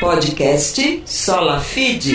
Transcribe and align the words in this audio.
Podcast 0.00 1.02
Sola 1.04 1.60
Feed. 1.60 2.14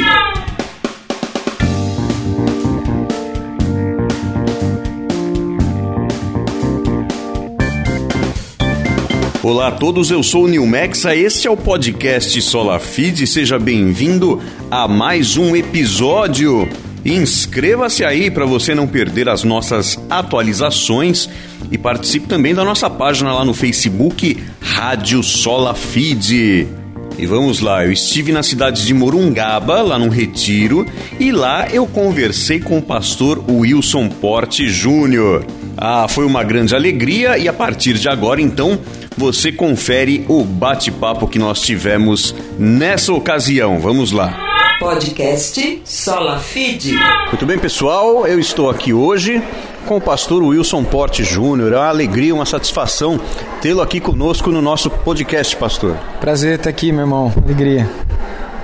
Olá 9.43 9.67
a 9.67 9.71
todos, 9.71 10.09
eu 10.09 10.23
sou 10.23 10.45
o 10.45 10.47
Nilmexa, 10.47 11.15
este 11.15 11.47
é 11.47 11.51
o 11.51 11.55
podcast 11.55 12.41
Sola 12.41 12.79
Feed, 12.79 13.27
seja 13.27 13.59
bem-vindo 13.59 14.41
a 14.71 14.87
mais 14.87 15.37
um 15.37 15.55
episódio. 15.55 16.67
Inscreva-se 17.05 18.03
aí 18.03 18.31
para 18.31 18.47
você 18.47 18.73
não 18.73 18.87
perder 18.87 19.29
as 19.29 19.43
nossas 19.43 19.99
atualizações 20.09 21.29
e 21.71 21.77
participe 21.77 22.25
também 22.25 22.55
da 22.55 22.65
nossa 22.65 22.89
página 22.89 23.31
lá 23.31 23.45
no 23.45 23.53
Facebook 23.53 24.43
Rádio 24.59 25.21
Sola 25.21 25.75
Feed. 25.75 26.84
E 27.17 27.25
vamos 27.25 27.61
lá, 27.61 27.85
eu 27.85 27.91
estive 27.91 28.31
na 28.31 28.43
cidade 28.43 28.85
de 28.85 28.93
Morungaba, 28.93 29.81
lá 29.81 29.97
num 29.97 30.09
retiro, 30.09 30.85
e 31.19 31.31
lá 31.31 31.67
eu 31.69 31.87
conversei 31.87 32.59
com 32.59 32.77
o 32.77 32.81
pastor 32.81 33.43
Wilson 33.49 34.09
Porte 34.09 34.67
Júnior. 34.67 35.45
Ah, 35.77 36.07
foi 36.07 36.25
uma 36.25 36.43
grande 36.43 36.75
alegria 36.75 37.37
e 37.37 37.47
a 37.47 37.53
partir 37.53 37.93
de 37.95 38.09
agora, 38.09 38.41
então, 38.41 38.79
você 39.17 39.51
confere 39.51 40.25
o 40.27 40.43
bate-papo 40.43 41.27
que 41.27 41.39
nós 41.39 41.61
tivemos 41.61 42.35
nessa 42.59 43.13
ocasião. 43.13 43.79
Vamos 43.79 44.11
lá. 44.11 44.44
Podcast 44.79 45.81
Sola 45.85 46.37
Feed. 46.37 46.93
Muito 47.27 47.45
bem, 47.45 47.57
pessoal, 47.57 48.27
eu 48.27 48.39
estou 48.39 48.69
aqui 48.69 48.93
hoje 48.93 49.41
com 49.85 49.97
o 49.97 50.01
pastor 50.01 50.43
Wilson 50.43 50.83
Porte 50.83 51.23
Júnior. 51.23 51.71
É 51.73 51.77
uma 51.77 51.87
alegria, 51.87 52.33
uma 52.33 52.45
satisfação 52.45 53.19
tê-lo 53.61 53.81
aqui 53.81 53.99
conosco 53.99 54.51
no 54.51 54.61
nosso 54.61 54.89
podcast, 54.89 55.55
pastor. 55.55 55.95
Prazer 56.19 56.55
estar 56.57 56.69
aqui, 56.69 56.91
meu 56.91 57.01
irmão. 57.01 57.33
Alegria. 57.43 57.89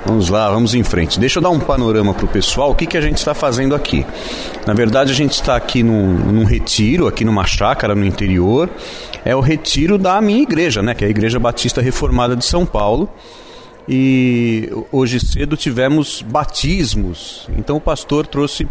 Vamos 0.06 0.30
lá, 0.30 0.50
vamos 0.50 0.74
em 0.74 0.84
frente. 0.84 1.20
Deixa 1.20 1.40
eu 1.40 1.44
dar 1.44 1.50
um 1.50 1.60
panorama 1.60 2.14
para 2.14 2.26
o 2.26 2.28
pessoal, 2.28 2.72
o 2.72 2.76
que, 2.76 2.86
que 2.86 2.98
a 2.98 3.02
gente 3.02 3.18
está 3.18 3.34
fazendo 3.34 3.74
aqui. 3.74 4.06
Na 4.66 4.74
verdade, 4.74 5.12
a 5.12 5.16
gente 5.16 5.34
está 5.34 5.56
aqui 5.56 5.82
num, 5.84 6.14
num, 6.14 6.44
retiro, 6.44 7.08
aqui 7.08 7.24
numa 7.24 7.46
chácara 7.46 7.96
no 7.96 8.06
interior. 8.06 8.70
É 9.24 9.36
o 9.36 9.40
retiro 9.40 9.98
da 9.98 10.20
minha 10.20 10.42
igreja, 10.42 10.82
né? 10.82 10.94
Que 10.94 11.06
é 11.06 11.08
a 11.08 11.10
Igreja 11.10 11.40
Batista 11.40 11.82
Reformada 11.82 12.36
de 12.36 12.44
São 12.44 12.66
Paulo. 12.66 13.10
E 13.94 14.70
hoje 14.90 15.20
cedo 15.20 15.58
tivemos 15.58 16.22
batismos. 16.22 17.50
Então 17.58 17.76
o 17.76 17.82
pastor 17.82 18.26
trouxe 18.26 18.66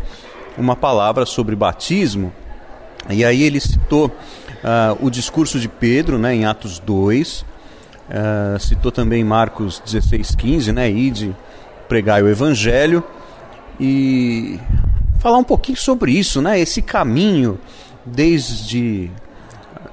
uma 0.57 0.75
palavra 0.75 1.27
sobre 1.27 1.55
batismo. 1.55 2.33
E 3.11 3.23
aí 3.23 3.43
ele 3.43 3.61
citou 3.61 4.07
uh, 4.07 5.05
o 5.05 5.11
discurso 5.11 5.61
de 5.61 5.69
Pedro, 5.69 6.19
né, 6.19 6.35
em 6.35 6.47
Atos 6.47 6.79
2, 6.79 7.45
Uh, 8.11 8.59
citou 8.59 8.91
também 8.91 9.23
Marcos 9.23 9.81
16, 9.87 10.35
15, 10.35 10.73
né? 10.73 10.91
Ide, 10.91 11.33
pregai 11.89 12.21
o 12.21 12.29
Evangelho 12.29 13.05
e 13.79 14.59
falar 15.21 15.39
um 15.39 15.45
pouquinho 15.45 15.79
sobre 15.79 16.11
isso, 16.11 16.43
né? 16.43 16.59
Esse 16.59 16.83
caminho 16.83 17.57
desde, 18.05 19.09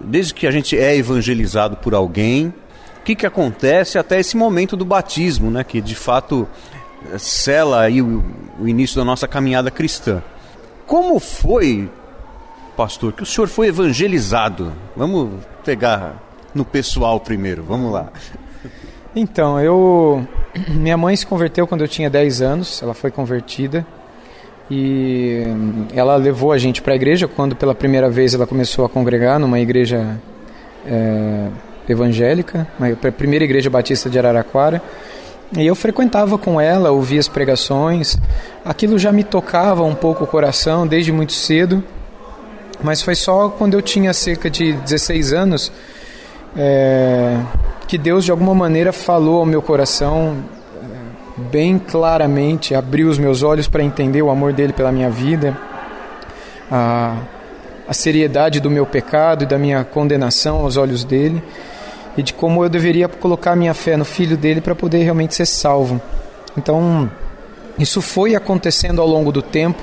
desde 0.01 0.33
que 0.33 0.47
a 0.47 0.51
gente 0.51 0.75
é 0.75 0.95
evangelizado 0.95 1.77
por 1.77 1.93
alguém, 1.93 2.51
que, 3.07 3.15
que 3.15 3.25
acontece 3.25 3.97
até 3.97 4.19
esse 4.19 4.35
momento 4.35 4.75
do 4.75 4.83
batismo, 4.83 5.49
né? 5.49 5.63
Que 5.63 5.79
de 5.79 5.95
fato 5.95 6.45
sela 7.17 7.83
aí 7.83 8.01
o, 8.01 8.21
o 8.59 8.67
início 8.67 8.97
da 8.97 9.05
nossa 9.05 9.25
caminhada 9.25 9.71
cristã. 9.71 10.21
Como 10.85 11.17
foi, 11.17 11.89
pastor, 12.75 13.13
que 13.13 13.23
o 13.23 13.25
senhor 13.25 13.47
foi 13.47 13.67
evangelizado? 13.67 14.73
Vamos 14.93 15.29
pegar 15.63 16.21
no 16.53 16.65
pessoal 16.65 17.17
primeiro. 17.17 17.63
Vamos 17.63 17.93
lá. 17.93 18.11
Então, 19.15 19.57
eu. 19.57 20.27
Minha 20.67 20.97
mãe 20.97 21.15
se 21.15 21.25
converteu 21.25 21.65
quando 21.65 21.81
eu 21.81 21.87
tinha 21.87 22.09
10 22.09 22.41
anos, 22.41 22.83
ela 22.83 22.93
foi 22.93 23.09
convertida. 23.09 23.87
E 24.69 25.43
ela 25.93 26.17
levou 26.17 26.51
a 26.51 26.57
gente 26.57 26.81
para 26.81 26.91
a 26.91 26.95
igreja 26.97 27.25
quando 27.25 27.55
pela 27.55 27.73
primeira 27.73 28.09
vez 28.09 28.33
ela 28.33 28.45
começou 28.45 28.83
a 28.83 28.89
congregar 28.89 29.39
numa 29.39 29.61
igreja 29.61 30.19
é, 30.85 31.47
evangélica, 31.91 32.67
a 32.79 33.11
primeira 33.11 33.45
igreja 33.45 33.69
batista 33.69 34.09
de 34.09 34.17
Araraquara. 34.17 34.81
E 35.55 35.65
eu 35.65 35.75
frequentava 35.75 36.37
com 36.37 36.59
ela, 36.59 36.91
ouvia 36.91 37.19
as 37.19 37.27
pregações. 37.27 38.17
Aquilo 38.65 38.99
já 38.99 39.11
me 39.11 39.23
tocava 39.23 39.83
um 39.83 39.95
pouco 39.95 40.25
o 40.25 40.27
coração 40.27 40.85
desde 40.85 41.11
muito 41.11 41.33
cedo. 41.33 41.83
Mas 42.83 43.01
foi 43.01 43.15
só 43.15 43.49
quando 43.49 43.73
eu 43.73 43.81
tinha 43.81 44.13
cerca 44.13 44.49
de 44.49 44.73
16 44.73 45.33
anos 45.33 45.71
é, 46.55 47.39
que 47.87 47.97
Deus 47.97 48.25
de 48.25 48.31
alguma 48.31 48.53
maneira 48.53 48.91
falou 48.91 49.39
ao 49.39 49.45
meu 49.45 49.61
coração 49.61 50.37
é, 50.75 51.41
bem 51.49 51.79
claramente, 51.79 52.75
abriu 52.75 53.09
os 53.09 53.17
meus 53.17 53.41
olhos 53.41 53.67
para 53.67 53.83
entender 53.83 54.21
o 54.21 54.29
amor 54.29 54.53
dele 54.53 54.73
pela 54.73 54.91
minha 54.91 55.09
vida, 55.09 55.57
a, 56.69 57.15
a 57.87 57.93
seriedade 57.93 58.59
do 58.59 58.69
meu 58.69 58.85
pecado 58.85 59.43
e 59.43 59.47
da 59.47 59.57
minha 59.57 59.83
condenação 59.83 60.57
aos 60.57 60.77
olhos 60.77 61.03
dele 61.03 61.41
e 62.17 62.23
de 62.23 62.33
como 62.33 62.63
eu 62.63 62.69
deveria 62.69 63.07
colocar 63.07 63.55
minha 63.55 63.73
fé 63.73 63.95
no 63.95 64.03
filho 64.03 64.35
dele 64.35 64.59
para 64.59 64.73
poder 64.73 65.03
realmente 65.03 65.35
ser 65.35 65.45
salvo. 65.45 66.01
Então, 66.57 67.09
isso 67.77 68.01
foi 68.01 68.35
acontecendo 68.35 68.99
ao 68.99 69.07
longo 69.07 69.31
do 69.31 69.41
tempo. 69.41 69.81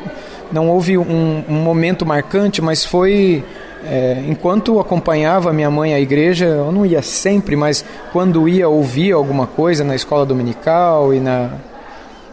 Não 0.50 0.68
houve 0.68 0.98
um, 0.98 1.44
um 1.48 1.54
momento 1.54 2.04
marcante, 2.04 2.60
mas 2.60 2.84
foi 2.84 3.44
é, 3.86 4.22
enquanto 4.26 4.80
acompanhava 4.80 5.52
minha 5.52 5.70
mãe 5.70 5.94
à 5.94 6.00
igreja, 6.00 6.46
eu 6.46 6.72
não 6.72 6.86
ia 6.86 7.02
sempre, 7.02 7.54
mas 7.54 7.84
quando 8.12 8.48
ia 8.48 8.68
ouvir 8.68 9.12
alguma 9.12 9.46
coisa 9.46 9.84
na 9.84 9.94
escola 9.94 10.24
dominical 10.24 11.12
e 11.12 11.20
na. 11.20 11.50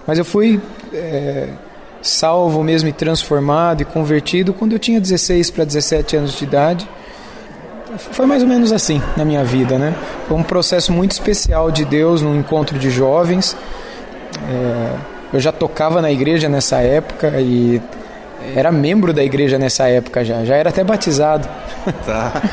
Mas 0.07 0.17
eu 0.17 0.25
fui 0.25 0.59
é, 0.94 1.50
salvo 2.01 2.63
mesmo 2.63 2.90
e 2.90 2.94
transformado 2.94 3.81
e 3.81 3.85
convertido 3.85 4.53
quando 4.53 4.73
eu 4.73 4.79
tinha 4.79 5.00
16 5.00 5.51
para 5.51 5.66
17 5.66 6.16
anos 6.16 6.38
de 6.38 6.44
idade. 6.44 6.90
Foi 7.97 8.25
mais 8.25 8.41
ou 8.41 8.47
menos 8.47 8.72
assim 8.72 9.02
na 9.18 9.25
minha 9.25 9.44
vida, 9.44 9.78
né? 9.78 9.94
Foi 10.28 10.38
um 10.38 10.44
processo 10.44 10.91
muito 10.91 11.12
especial 11.12 11.72
de 11.72 11.84
Deus 11.84 12.22
num 12.22 12.40
encontro 12.40 12.79
de 12.79 12.90
jovens. 12.90 13.56
É, 14.50 14.96
eu 15.34 15.40
já 15.40 15.52
tocava 15.52 16.02
na 16.02 16.12
igreja 16.12 16.47
nessa 16.47 16.78
época 16.78 17.40
e 17.40 17.81
era 18.56 18.72
membro 18.72 19.13
da 19.13 19.24
igreja 19.24 19.57
nessa 19.57 19.88
época 19.88 20.25
já, 20.25 20.44
já 20.44 20.56
era 20.56 20.69
até 20.69 20.84
batizado. 20.84 21.47
Tá. 22.06 22.44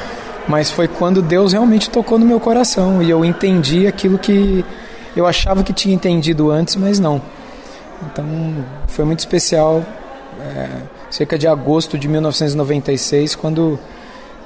Mas 0.49 0.71
foi 0.71 0.89
quando 0.89 1.21
Deus 1.21 1.53
realmente 1.53 1.91
tocou 1.91 2.19
no 2.19 2.25
meu 2.25 2.41
coração 2.41 3.03
e 3.03 3.11
eu 3.11 3.23
entendi 3.23 3.87
aquilo 3.87 4.17
que 4.17 4.65
eu 5.15 5.27
achava 5.27 5.63
que 5.63 5.75
tinha 5.75 5.95
entendido 5.95 6.51
antes, 6.51 6.77
mas 6.77 6.99
não. 6.99 7.21
Então 8.07 8.25
foi 8.87 9.05
muito 9.05 9.19
especial, 9.19 9.85
é, 10.41 10.69
cerca 11.11 11.37
de 11.37 11.47
agosto 11.47 11.99
de 11.99 12.09
1996, 12.09 13.35
quando 13.35 13.79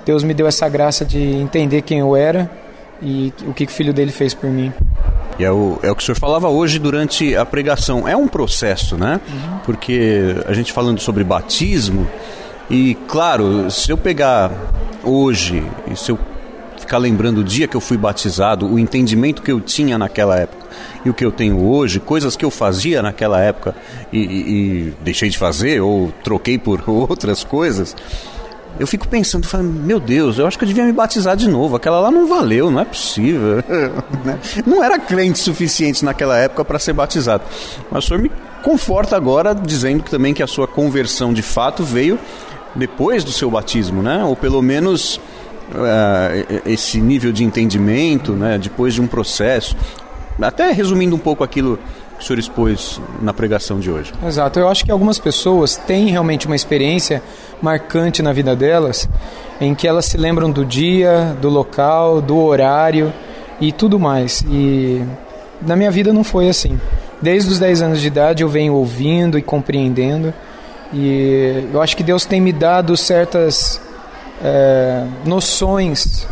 Deus 0.05 0.25
me 0.25 0.35
deu 0.35 0.47
essa 0.47 0.69
graça 0.69 1.05
de 1.05 1.19
entender 1.19 1.83
quem 1.83 2.01
eu 2.01 2.17
era 2.17 2.51
e 3.01 3.33
o 3.47 3.53
que 3.53 3.65
o 3.65 3.69
filho 3.69 3.93
dele 3.93 4.13
fez 4.13 4.35
por 4.35 4.51
mim. 4.51 4.73
E 5.39 5.45
é 5.45 5.51
o, 5.51 5.79
é 5.83 5.91
o 5.91 5.97
que 5.97 6.03
o 6.03 6.07
senhor 6.07 6.19
falava 6.19 6.49
hoje 6.49 6.79
durante 6.79 7.35
a 7.35 7.45
pregação. 7.45 8.07
É 8.07 8.17
um 8.17 8.29
processo, 8.29 8.97
né? 8.97 9.21
Uhum. 9.29 9.59
Porque 9.65 10.37
a 10.47 10.53
gente 10.53 10.73
falando 10.73 11.01
sobre 11.01 11.25
batismo, 11.25 12.07
e 12.71 12.95
claro, 13.09 13.71
se 13.71 13.91
eu 13.91 13.97
pegar 13.97 14.51
hoje, 15.03 15.63
e 15.91 15.97
se 15.97 16.11
eu 16.11 16.19
ficar 16.79 16.99
lembrando 16.99 17.39
o 17.39 17.45
dia 17.45 17.67
que 17.67 17.77
eu 17.77 17.81
fui 17.81 17.97
batizado, 17.97 18.67
o 18.67 18.79
entendimento 18.79 19.41
que 19.41 19.51
eu 19.51 19.61
tinha 19.61 19.97
naquela 19.97 20.39
época 20.39 20.67
e 21.05 21.11
o 21.11 21.15
que 21.15 21.25
eu 21.25 21.33
tenho 21.33 21.65
hoje, 21.65 21.99
coisas 22.01 22.37
que 22.37 22.45
eu 22.45 22.51
fazia 22.51 23.01
naquela 23.03 23.41
época 23.41 23.75
e, 24.13 24.19
e, 24.19 24.23
e 24.25 24.95
deixei 25.03 25.29
de 25.29 25.39
fazer 25.39 25.81
ou 25.81 26.13
troquei 26.23 26.59
por 26.59 26.83
outras 26.89 27.45
coisas, 27.45 27.97
eu 28.79 28.87
fico 28.87 29.07
pensando, 29.07 29.47
falando, 29.47 29.71
meu 29.71 30.01
Deus, 30.01 30.39
eu 30.39 30.47
acho 30.47 30.59
que 30.59 30.65
eu 30.65 30.69
devia 30.69 30.85
me 30.85 30.93
batizar 30.93 31.37
de 31.37 31.49
novo. 31.49 31.77
Aquela 31.77 32.01
lá 32.01 32.11
não 32.11 32.27
valeu, 32.27 32.71
não 32.71 32.81
é 32.81 32.85
possível. 32.85 33.63
Né? 34.25 34.39
não 34.67 34.85
era 34.85 34.99
crente 34.99 35.39
suficiente 35.39 36.05
naquela 36.05 36.39
época 36.39 36.65
para 36.65 36.79
ser 36.79 36.93
batizado. 36.93 37.43
Mas 37.91 38.05
o 38.05 38.09
senhor 38.09 38.21
me 38.21 38.31
conforta 38.63 39.17
agora 39.17 39.55
dizendo 39.55 40.03
que 40.03 40.11
também 40.11 40.33
que 40.33 40.43
a 40.43 40.47
sua 40.47 40.69
conversão 40.69 41.33
de 41.33 41.43
fato 41.43 41.83
veio 41.83 42.19
depois 42.75 43.25
do 43.25 43.33
seu 43.33 43.51
batismo, 43.51 44.03
né? 44.03 44.25
Ou 44.25 44.37
pelo 44.37 44.63
menos 44.63 45.17
uh, 45.17 46.63
esse 46.65 47.01
nível 47.01 47.33
de 47.33 47.43
entendimento, 47.43 48.33
né? 48.33 48.59
Depois 48.59 48.95
de 48.95 49.01
um 49.01 49.07
processo. 49.07 49.77
Até 50.41 50.71
resumindo 50.73 51.15
um 51.15 51.19
pouco 51.19 51.43
aquilo 51.45 51.79
o 52.23 52.25
senhor 52.25 52.39
expôs 52.39 53.01
na 53.21 53.35
pregação 53.35 53.81
de 53.81 53.91
hoje. 53.91 54.13
Exato. 54.25 54.59
Eu 54.59 54.69
acho 54.69 54.85
que 54.85 54.93
algumas 54.93 55.19
pessoas 55.19 55.77
têm 55.77 56.07
realmente 56.07 56.47
uma 56.47 56.55
experiência 56.55 57.21
marcante 57.61 58.23
na 58.23 58.33
vida 58.33 58.55
delas 58.55 59.09
em 59.61 59.75
que 59.75 59.89
elas 59.89 60.07
se 60.07 60.17
lembram 60.17 60.51
do 60.51 60.65
dia, 60.65 61.37
do 61.41 61.49
local, 61.49 62.21
do 62.21 62.39
horário 62.39 63.13
e 63.61 63.73
tudo 63.73 63.99
mais. 63.99 64.45
E 64.49 65.03
na 65.61 65.75
minha 65.75 65.91
vida 65.91 66.13
não 66.13 66.23
foi 66.23 66.49
assim. 66.49 66.81
Desde 67.21 67.51
os 67.51 67.59
10 67.59 67.83
anos 67.83 68.01
de 68.01 68.07
idade 68.07 68.43
eu 68.43 68.49
venho 68.49 68.75
ouvindo 68.75 69.37
e 69.37 69.43
compreendendo. 69.43 70.33
E 70.93 71.69
eu 71.73 71.83
acho 71.83 71.97
que 71.97 72.05
Deus 72.05 72.25
tem 72.25 72.41
me 72.41 72.53
dado 72.53 72.97
certas 72.97 73.81
é, 74.45 75.05
noções 75.25 76.27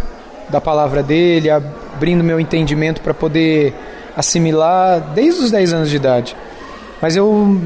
da 0.49 0.61
palavra 0.61 1.03
dele, 1.03 1.51
abrindo 1.51 2.23
meu 2.23 2.39
entendimento 2.39 3.01
para 3.01 3.15
poder 3.15 3.75
assimilar 4.21 5.01
desde 5.15 5.43
os 5.43 5.51
10 5.51 5.73
anos 5.73 5.91
de 5.91 5.97
idade. 5.97 6.37
Mas 7.01 7.17
eu, 7.17 7.59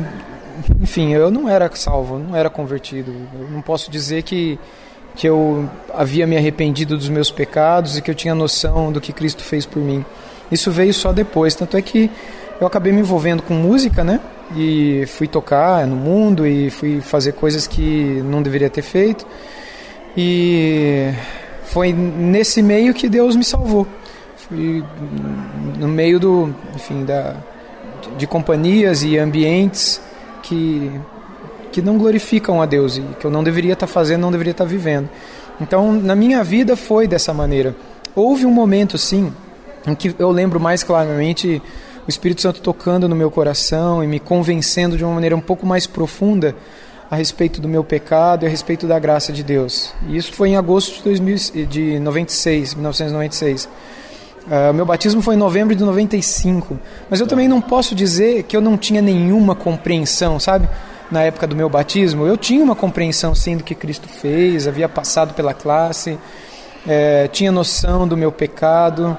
enfim, 0.81 1.13
eu 1.13 1.31
não 1.31 1.49
era 1.49 1.71
salvo, 1.75 2.19
não 2.19 2.35
era 2.37 2.49
convertido. 2.49 3.13
Eu 3.39 3.51
não 3.51 3.61
posso 3.61 3.91
dizer 3.91 4.23
que, 4.23 4.59
que 5.17 5.29
eu 5.29 5.69
havia 5.93 6.27
me 6.27 6.37
arrependido 6.37 6.97
dos 6.97 7.09
meus 7.09 7.31
pecados 7.31 7.99
e 7.99 8.03
que 8.03 8.11
eu 8.11 8.15
tinha 8.15 8.35
noção 8.35 8.93
do 8.93 9.01
que 9.01 9.13
Cristo 9.13 9.43
fez 9.43 9.67
por 9.67 9.83
mim. 9.83 10.05
Isso 10.51 10.71
veio 10.71 10.95
só 10.95 11.13
depois, 11.13 11.55
tanto 11.55 11.77
é 11.77 11.83
que 11.83 12.11
eu 12.61 12.67
acabei 12.67 12.93
me 12.93 13.01
envolvendo 13.01 13.43
com 13.43 13.55
música, 13.55 14.05
né? 14.05 14.21
E 14.57 15.05
fui 15.09 15.27
tocar 15.27 15.87
no 15.87 15.97
mundo 15.97 16.47
e 16.47 16.71
fui 16.71 17.01
fazer 17.01 17.33
coisas 17.33 17.67
que 17.67 18.23
não 18.25 18.41
deveria 18.43 18.71
ter 18.71 18.83
feito. 18.83 19.27
E 20.17 21.11
foi 21.65 21.93
nesse 21.93 22.63
meio 22.63 22.95
que 22.95 23.09
Deus 23.09 23.35
me 23.35 23.43
salvou. 23.43 23.87
Fui 24.49 24.85
no 25.79 25.89
meio 25.89 26.21
do, 26.21 26.55
enfim, 26.75 27.05
da 27.05 27.37
de 28.19 28.27
companhias 28.27 29.03
e 29.03 29.17
ambientes 29.19 30.01
que 30.43 30.91
que 31.73 31.83
não 31.83 31.99
glorificam 31.99 32.63
a 32.63 32.67
Deus 32.67 32.99
e 32.99 33.03
que 33.19 33.25
eu 33.25 33.31
não 33.33 33.43
deveria 33.43 33.73
estar 33.73 33.89
fazendo, 33.89 34.21
não 34.21 34.31
deveria 34.31 34.53
estar 34.53 34.65
vivendo. 34.65 35.09
Então, 35.61 35.93
na 35.93 36.15
minha 36.15 36.45
vida 36.45 36.77
foi 36.77 37.09
dessa 37.09 37.35
maneira. 37.35 37.75
Houve 38.15 38.47
um 38.47 38.51
momento, 38.51 38.97
sim, 38.97 39.33
em 39.85 39.93
que 39.93 40.15
eu 40.17 40.31
lembro 40.31 40.61
mais 40.61 40.85
claramente 40.85 41.61
o 42.07 42.09
Espírito 42.09 42.43
Santo 42.43 42.61
tocando 42.61 43.09
no 43.09 43.17
meu 43.17 43.29
coração 43.29 44.05
e 44.05 44.07
me 44.07 44.21
convencendo 44.21 44.97
de 44.97 45.05
uma 45.05 45.15
maneira 45.15 45.35
um 45.35 45.41
pouco 45.41 45.67
mais 45.67 45.85
profunda 45.85 46.55
a 47.11 47.17
respeito 47.17 47.61
do 47.61 47.69
meu 47.69 47.83
pecado 47.83 48.45
e 48.45 48.47
a 48.47 48.49
respeito 48.49 48.87
da 48.87 48.99
graça 49.01 49.33
de 49.33 49.43
Deus. 49.43 49.93
E 50.09 50.17
isso 50.17 50.33
foi 50.33 50.51
em 50.51 50.57
agosto 50.57 50.99
de, 50.99 51.03
2000, 51.03 51.67
de 51.67 51.99
96, 51.99 52.75
1996. 52.75 53.69
Uh, 54.47 54.75
meu 54.75 54.85
batismo 54.85 55.23
foi 55.23 55.37
em 55.37 55.39
novembro 55.39 55.75
de 55.75 55.83
95. 55.83 56.79
Mas 57.09 57.19
eu 57.21 57.27
também 57.27 57.49
não 57.49 57.61
posso 57.61 57.95
dizer 57.95 58.43
que 58.43 58.57
eu 58.57 58.61
não 58.61 58.77
tinha 58.77 59.01
nenhuma 59.01 59.55
compreensão, 59.55 60.39
sabe? 60.39 60.69
Na 61.11 61.23
época 61.23 61.47
do 61.47 61.57
meu 61.57 61.69
batismo, 61.69 62.27
eu 62.27 62.37
tinha 62.37 62.63
uma 62.63 62.75
compreensão 62.75 63.35
sim 63.35 63.57
do 63.57 63.65
que 63.65 63.75
Cristo 63.75 64.09
fez, 64.09 64.67
havia 64.67 64.89
passado 64.89 65.35
pela 65.35 65.55
classe, 65.55 66.19
é, 66.87 67.29
tinha 67.29 67.51
noção 67.51 68.07
do 68.07 68.17
meu 68.17 68.31
pecado. 68.31 69.17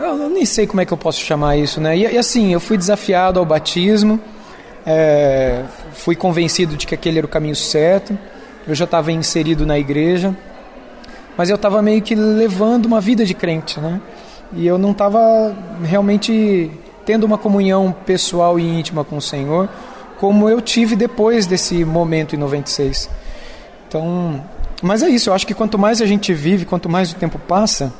Eu, 0.00 0.22
eu, 0.22 0.28
nem 0.28 0.44
sei 0.44 0.66
como 0.66 0.80
é 0.80 0.84
que 0.84 0.92
eu 0.92 0.96
posso 0.98 1.20
chamar 1.20 1.56
isso, 1.56 1.80
né? 1.80 1.96
E, 1.96 2.02
e 2.02 2.18
assim, 2.18 2.52
eu 2.52 2.60
fui 2.60 2.76
desafiado 2.76 3.38
ao 3.38 3.44
batismo, 3.44 4.20
é, 4.84 5.62
fui 5.92 6.16
convencido 6.16 6.76
de 6.76 6.86
que 6.86 6.94
aquele 6.94 7.18
era 7.18 7.26
o 7.26 7.30
caminho 7.30 7.56
certo. 7.56 8.18
Eu 8.66 8.74
já 8.74 8.84
estava 8.84 9.12
inserido 9.12 9.64
na 9.64 9.78
igreja, 9.78 10.36
mas 11.36 11.50
eu 11.50 11.56
estava 11.56 11.80
meio 11.80 12.02
que 12.02 12.16
levando 12.16 12.86
uma 12.86 13.00
vida 13.00 13.24
de 13.24 13.32
crente, 13.34 13.78
né? 13.78 14.00
E 14.52 14.66
eu 14.66 14.78
não 14.78 14.92
estava 14.92 15.54
realmente 15.82 16.70
tendo 17.04 17.24
uma 17.24 17.38
comunhão 17.38 17.94
pessoal 18.04 18.58
e 18.58 18.62
íntima 18.62 19.04
com 19.04 19.16
o 19.16 19.22
Senhor 19.22 19.68
como 20.18 20.48
eu 20.48 20.60
tive 20.60 20.96
depois 20.96 21.46
desse 21.46 21.84
momento 21.84 22.34
em 22.34 22.38
96. 22.38 23.10
Então, 23.88 24.42
mas 24.82 25.02
é 25.02 25.08
isso, 25.08 25.30
eu 25.30 25.34
acho 25.34 25.46
que 25.46 25.54
quanto 25.54 25.78
mais 25.78 26.00
a 26.00 26.06
gente 26.06 26.32
vive, 26.32 26.64
quanto 26.64 26.88
mais 26.88 27.12
o 27.12 27.16
tempo 27.16 27.38
passa, 27.38 27.92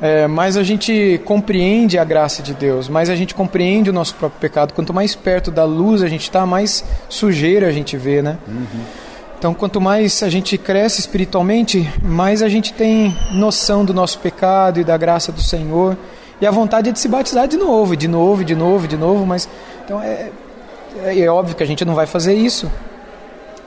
é, 0.00 0.26
mais 0.28 0.56
a 0.56 0.62
gente 0.62 1.20
compreende 1.24 1.98
a 1.98 2.04
graça 2.04 2.42
de 2.42 2.54
Deus, 2.54 2.88
mais 2.88 3.10
a 3.10 3.16
gente 3.16 3.34
compreende 3.34 3.90
o 3.90 3.92
nosso 3.92 4.14
próprio 4.14 4.40
pecado. 4.40 4.72
Quanto 4.72 4.94
mais 4.94 5.14
perto 5.14 5.50
da 5.50 5.64
luz 5.64 6.02
a 6.02 6.08
gente 6.08 6.22
está, 6.22 6.46
mais 6.46 6.84
sujeira 7.08 7.66
a 7.66 7.72
gente 7.72 7.96
vê, 7.96 8.22
né? 8.22 8.38
Uhum. 8.46 9.07
Então, 9.38 9.54
quanto 9.54 9.80
mais 9.80 10.20
a 10.24 10.28
gente 10.28 10.58
cresce 10.58 10.98
espiritualmente, 10.98 11.88
mais 12.02 12.42
a 12.42 12.48
gente 12.48 12.72
tem 12.72 13.16
noção 13.30 13.84
do 13.84 13.94
nosso 13.94 14.18
pecado 14.18 14.80
e 14.80 14.84
da 14.84 14.96
graça 14.96 15.30
do 15.30 15.40
Senhor 15.40 15.96
e 16.40 16.46
a 16.46 16.50
vontade 16.50 16.88
é 16.88 16.92
de 16.92 16.98
se 16.98 17.06
batizar 17.06 17.46
de 17.46 17.56
novo, 17.56 17.96
de 17.96 18.08
novo, 18.08 18.44
de 18.44 18.56
novo, 18.56 18.88
de 18.88 18.96
novo. 18.96 19.24
Mas 19.24 19.48
então 19.84 20.02
é, 20.02 20.30
é, 21.04 21.20
é 21.20 21.30
óbvio 21.30 21.54
que 21.54 21.62
a 21.62 21.66
gente 21.66 21.84
não 21.84 21.94
vai 21.94 22.04
fazer 22.04 22.34
isso, 22.34 22.68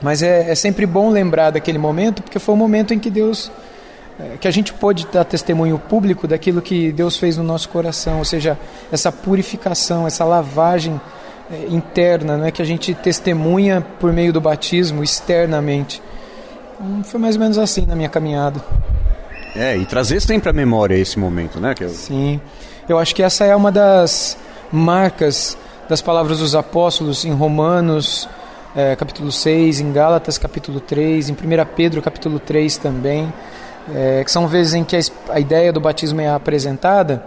mas 0.02 0.22
é, 0.22 0.50
é, 0.50 0.54
sempre 0.54 0.84
bom 0.84 1.08
lembrar 1.08 1.50
daquele 1.50 1.78
momento, 1.78 2.22
porque 2.22 2.38
foi 2.38 2.54
o 2.54 2.58
momento 2.58 2.92
em 2.92 2.98
que 2.98 3.08
Deus 3.08 3.50
é, 4.20 4.36
que 4.38 4.46
a 4.46 4.50
gente 4.50 4.74
pôde 4.74 5.06
dar 5.10 5.24
testemunho 5.24 5.78
público 5.78 6.28
daquilo 6.28 6.60
que 6.60 6.92
Deus 6.92 7.16
fez 7.16 7.38
no 7.38 7.42
nosso 7.42 7.70
coração, 7.70 8.18
ou 8.18 8.26
seja, 8.26 8.58
essa 8.90 9.10
purificação, 9.10 10.06
essa 10.06 10.22
lavagem 10.22 11.00
interna, 11.68 12.36
não 12.36 12.44
é 12.46 12.50
que 12.50 12.62
a 12.62 12.64
gente 12.64 12.94
testemunha 12.94 13.84
por 14.00 14.12
meio 14.12 14.32
do 14.32 14.40
batismo 14.40 15.02
externamente. 15.02 16.02
Então, 16.74 17.04
foi 17.04 17.20
mais 17.20 17.36
ou 17.36 17.42
menos 17.42 17.58
assim 17.58 17.86
na 17.86 17.94
minha 17.94 18.08
caminhada. 18.08 18.60
É, 19.54 19.76
e 19.76 19.84
trazer 19.84 20.20
sempre 20.20 20.48
a 20.48 20.52
memória 20.52 20.94
esse 20.94 21.18
momento, 21.18 21.60
né? 21.60 21.74
Que 21.74 21.84
eu... 21.84 21.90
Sim. 21.90 22.40
Eu 22.88 22.98
acho 22.98 23.14
que 23.14 23.22
essa 23.22 23.44
é 23.44 23.54
uma 23.54 23.70
das 23.70 24.36
marcas 24.72 25.56
das 25.88 26.00
palavras 26.00 26.38
dos 26.38 26.54
apóstolos 26.54 27.24
em 27.24 27.32
Romanos, 27.32 28.28
é, 28.74 28.96
capítulo 28.96 29.30
6, 29.30 29.80
em 29.80 29.92
Gálatas, 29.92 30.38
capítulo 30.38 30.80
3, 30.80 31.28
em 31.28 31.32
1 31.32 31.36
Pedro, 31.76 32.00
capítulo 32.00 32.38
3 32.38 32.78
também, 32.78 33.32
é, 33.94 34.24
que 34.24 34.30
são 34.30 34.48
vezes 34.48 34.72
em 34.74 34.84
que 34.84 34.96
a, 34.96 35.00
a 35.28 35.38
ideia 35.38 35.72
do 35.72 35.80
batismo 35.80 36.20
é 36.20 36.30
apresentada. 36.30 37.22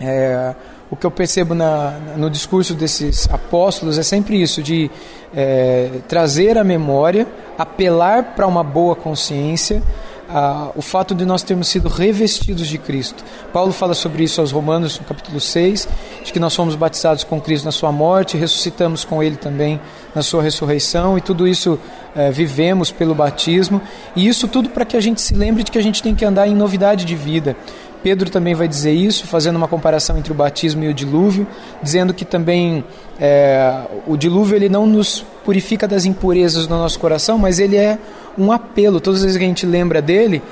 É, 0.00 0.54
o 0.90 0.96
que 0.96 1.06
eu 1.06 1.10
percebo 1.10 1.54
na, 1.54 1.98
no 2.16 2.28
discurso 2.30 2.74
desses 2.74 3.28
apóstolos 3.30 3.98
é 3.98 4.02
sempre 4.02 4.40
isso, 4.40 4.62
de 4.62 4.90
é, 5.34 5.90
trazer 6.08 6.56
a 6.58 6.64
memória, 6.64 7.26
apelar 7.58 8.34
para 8.34 8.46
uma 8.46 8.62
boa 8.62 8.94
consciência, 8.94 9.82
a, 10.28 10.70
o 10.74 10.82
fato 10.82 11.14
de 11.14 11.24
nós 11.24 11.42
termos 11.42 11.68
sido 11.68 11.88
revestidos 11.88 12.66
de 12.66 12.78
Cristo. 12.78 13.24
Paulo 13.52 13.72
fala 13.72 13.94
sobre 13.94 14.24
isso 14.24 14.40
aos 14.40 14.52
Romanos, 14.52 14.98
no 14.98 15.04
capítulo 15.04 15.40
6, 15.40 15.88
de 16.24 16.32
que 16.32 16.40
nós 16.40 16.54
fomos 16.54 16.74
batizados 16.74 17.24
com 17.24 17.40
Cristo 17.40 17.64
na 17.64 17.72
sua 17.72 17.92
morte, 17.92 18.36
ressuscitamos 18.36 19.04
com 19.04 19.22
Ele 19.22 19.36
também 19.36 19.80
na 20.14 20.22
sua 20.22 20.42
ressurreição, 20.42 21.18
e 21.18 21.20
tudo 21.20 21.46
isso 21.46 21.78
é, 22.14 22.30
vivemos 22.30 22.90
pelo 22.90 23.14
batismo, 23.14 23.80
e 24.14 24.26
isso 24.26 24.48
tudo 24.48 24.70
para 24.70 24.84
que 24.84 24.96
a 24.96 25.00
gente 25.00 25.20
se 25.20 25.34
lembre 25.34 25.62
de 25.62 25.70
que 25.70 25.78
a 25.78 25.82
gente 25.82 26.02
tem 26.02 26.14
que 26.14 26.24
andar 26.24 26.46
em 26.46 26.54
novidade 26.54 27.04
de 27.04 27.16
vida. 27.16 27.56
Pedro 28.04 28.28
também 28.28 28.54
vai 28.54 28.68
dizer 28.68 28.92
isso, 28.92 29.26
fazendo 29.26 29.56
uma 29.56 29.66
comparação 29.66 30.18
entre 30.18 30.30
o 30.30 30.34
batismo 30.34 30.84
e 30.84 30.88
o 30.88 30.92
dilúvio, 30.92 31.46
dizendo 31.82 32.12
que 32.12 32.22
também 32.22 32.84
é, 33.18 33.80
o 34.06 34.14
dilúvio 34.14 34.54
ele 34.54 34.68
não 34.68 34.86
nos 34.86 35.24
purifica 35.42 35.88
das 35.88 36.04
impurezas 36.04 36.66
do 36.66 36.74
nosso 36.74 37.00
coração, 37.00 37.38
mas 37.38 37.58
ele 37.58 37.78
é 37.78 37.98
um 38.36 38.52
apelo, 38.52 39.00
todas 39.00 39.20
as 39.20 39.24
vezes 39.24 39.38
que 39.38 39.44
a 39.44 39.48
gente 39.48 39.64
lembra 39.64 40.02
dele, 40.02 40.42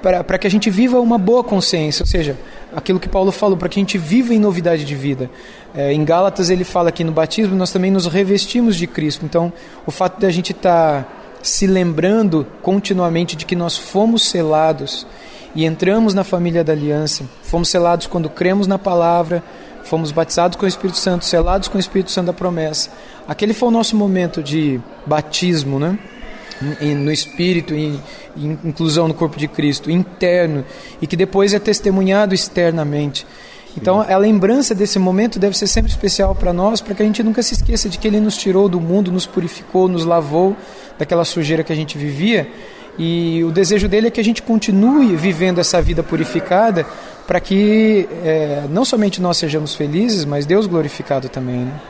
para 0.00 0.38
que 0.38 0.46
a 0.46 0.50
gente 0.50 0.70
viva 0.70 1.00
uma 1.00 1.18
boa 1.18 1.42
consciência, 1.42 2.04
ou 2.04 2.06
seja, 2.06 2.38
aquilo 2.76 3.00
que 3.00 3.08
Paulo 3.08 3.32
falou, 3.32 3.56
para 3.56 3.68
que 3.68 3.80
a 3.80 3.82
gente 3.82 3.98
viva 3.98 4.32
em 4.32 4.38
novidade 4.38 4.84
de 4.84 4.94
vida. 4.94 5.28
É, 5.74 5.92
em 5.92 6.04
Gálatas 6.04 6.48
ele 6.48 6.62
fala 6.62 6.92
que 6.92 7.02
no 7.02 7.10
batismo 7.10 7.56
nós 7.56 7.72
também 7.72 7.90
nos 7.90 8.06
revestimos 8.06 8.76
de 8.76 8.86
Cristo, 8.86 9.24
então 9.24 9.52
o 9.84 9.90
fato 9.90 10.20
de 10.20 10.26
a 10.26 10.30
gente 10.30 10.52
estar 10.52 11.02
tá 11.02 11.08
se 11.42 11.66
lembrando 11.66 12.46
continuamente 12.62 13.34
de 13.34 13.44
que 13.44 13.56
nós 13.56 13.76
fomos 13.76 14.28
selados 14.28 15.04
e 15.54 15.64
entramos 15.64 16.14
na 16.14 16.24
família 16.24 16.64
da 16.64 16.72
aliança. 16.72 17.24
Fomos 17.42 17.68
selados 17.68 18.06
quando 18.06 18.28
cremos 18.28 18.66
na 18.66 18.78
palavra, 18.78 19.42
fomos 19.84 20.10
batizados 20.10 20.56
com 20.56 20.64
o 20.64 20.68
Espírito 20.68 20.98
Santo, 20.98 21.24
selados 21.24 21.68
com 21.68 21.76
o 21.76 21.80
Espírito 21.80 22.10
Santo 22.10 22.26
da 22.26 22.32
promessa. 22.32 22.90
Aquele 23.28 23.54
foi 23.54 23.68
o 23.68 23.72
nosso 23.72 23.96
momento 23.96 24.42
de 24.42 24.80
batismo, 25.06 25.78
né? 25.78 25.98
no 26.96 27.12
espírito, 27.12 27.74
em, 27.74 28.00
em 28.36 28.58
inclusão 28.64 29.08
no 29.08 29.14
corpo 29.14 29.36
de 29.36 29.48
Cristo, 29.48 29.90
interno, 29.90 30.64
e 31.02 31.06
que 31.06 31.16
depois 31.16 31.52
é 31.52 31.58
testemunhado 31.58 32.34
externamente. 32.34 33.26
Então, 33.76 34.00
a 34.00 34.16
lembrança 34.16 34.72
desse 34.74 34.98
momento 34.98 35.38
deve 35.38 35.58
ser 35.58 35.66
sempre 35.66 35.90
especial 35.90 36.34
para 36.34 36.52
nós, 36.52 36.80
para 36.80 36.94
que 36.94 37.02
a 37.02 37.06
gente 37.06 37.22
nunca 37.24 37.42
se 37.42 37.54
esqueça 37.54 37.88
de 37.88 37.98
que 37.98 38.06
Ele 38.06 38.20
nos 38.20 38.36
tirou 38.36 38.68
do 38.68 38.80
mundo, 38.80 39.10
nos 39.10 39.26
purificou, 39.26 39.88
nos 39.88 40.04
lavou 40.04 40.56
daquela 40.96 41.24
sujeira 41.24 41.64
que 41.64 41.72
a 41.72 41.76
gente 41.76 41.98
vivia 41.98 42.48
e 42.98 43.42
o 43.44 43.50
desejo 43.50 43.88
dele 43.88 44.08
é 44.08 44.10
que 44.10 44.20
a 44.20 44.24
gente 44.24 44.42
continue 44.42 45.16
vivendo 45.16 45.58
essa 45.58 45.80
vida 45.82 46.02
purificada 46.02 46.86
para 47.26 47.40
que 47.40 48.08
é, 48.24 48.64
não 48.70 48.84
somente 48.84 49.20
nós 49.20 49.36
sejamos 49.36 49.74
felizes, 49.74 50.24
mas 50.24 50.46
Deus 50.46 50.66
glorificado 50.66 51.28
também. 51.28 51.60
Né? 51.60 51.80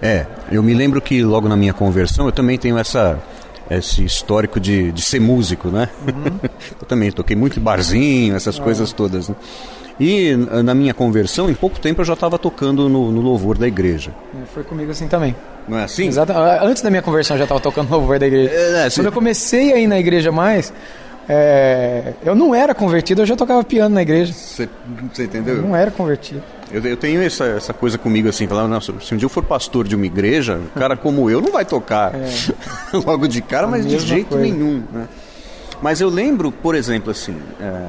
É, 0.00 0.26
eu 0.50 0.62
me 0.62 0.72
lembro 0.72 1.00
que 1.00 1.22
logo 1.22 1.48
na 1.48 1.56
minha 1.56 1.74
conversão 1.74 2.26
eu 2.26 2.32
também 2.32 2.58
tenho 2.58 2.78
essa 2.78 3.18
esse 3.70 4.04
histórico 4.04 4.58
de, 4.58 4.90
de 4.90 5.00
ser 5.00 5.20
músico, 5.20 5.68
né? 5.68 5.88
Uhum. 6.02 6.40
eu 6.80 6.86
também 6.88 7.12
toquei 7.12 7.36
muito 7.36 7.60
barzinho, 7.60 8.34
essas 8.34 8.58
ah. 8.58 8.62
coisas 8.62 8.92
todas. 8.92 9.28
Né? 9.28 9.36
E 10.00 10.34
na 10.64 10.74
minha 10.74 10.94
conversão, 10.94 11.50
em 11.50 11.54
pouco 11.54 11.78
tempo 11.78 12.00
eu 12.00 12.04
já 12.06 12.14
estava 12.14 12.38
tocando 12.38 12.88
no, 12.88 13.12
no, 13.12 13.20
louvor 13.20 13.58
da 13.58 13.68
igreja. 13.68 14.10
Foi 14.54 14.64
comigo 14.64 14.90
assim 14.90 15.06
também. 15.06 15.36
Não 15.68 15.78
é 15.78 15.84
assim? 15.84 16.06
Exato. 16.06 16.32
Antes 16.62 16.82
da 16.82 16.88
minha 16.88 17.02
conversão 17.02 17.36
eu 17.36 17.38
já 17.38 17.44
estava 17.44 17.60
tocando 17.60 17.90
no 17.90 17.98
louvor 17.98 18.18
da 18.18 18.26
igreja. 18.26 18.50
É, 18.50 18.86
é, 18.86 18.90
Quando 18.90 19.06
eu 19.06 19.12
comecei 19.12 19.74
a 19.74 19.78
ir 19.78 19.86
na 19.86 20.00
igreja 20.00 20.32
mais, 20.32 20.72
é, 21.28 22.14
eu 22.24 22.34
não 22.34 22.54
era 22.54 22.74
convertido, 22.74 23.20
eu 23.20 23.26
já 23.26 23.36
tocava 23.36 23.62
piano 23.62 23.94
na 23.94 24.00
igreja. 24.00 24.32
Você 24.32 24.68
entendeu? 25.18 25.56
Eu 25.56 25.62
não 25.62 25.76
era 25.76 25.90
convertido. 25.90 26.42
Eu, 26.72 26.82
eu 26.82 26.96
tenho 26.96 27.22
essa, 27.22 27.44
essa 27.44 27.74
coisa 27.74 27.98
comigo 27.98 28.28
assim, 28.28 28.46
falando, 28.46 28.80
se 28.80 29.14
um 29.14 29.18
dia 29.18 29.26
eu 29.26 29.30
for 29.30 29.44
pastor 29.44 29.86
de 29.86 29.94
uma 29.94 30.06
igreja, 30.06 30.54
um 30.56 30.78
cara 30.78 30.96
como 30.96 31.28
eu 31.28 31.42
não 31.42 31.52
vai 31.52 31.64
tocar 31.64 32.14
é. 32.18 32.26
logo 33.04 33.28
de 33.28 33.42
cara, 33.42 33.66
mas 33.66 33.86
de 33.86 33.98
jeito 33.98 34.30
coisa. 34.30 34.42
nenhum. 34.42 34.82
Né? 34.90 35.06
Mas 35.82 36.00
eu 36.00 36.08
lembro, 36.08 36.50
por 36.50 36.74
exemplo, 36.74 37.10
assim, 37.10 37.36
é, 37.60 37.84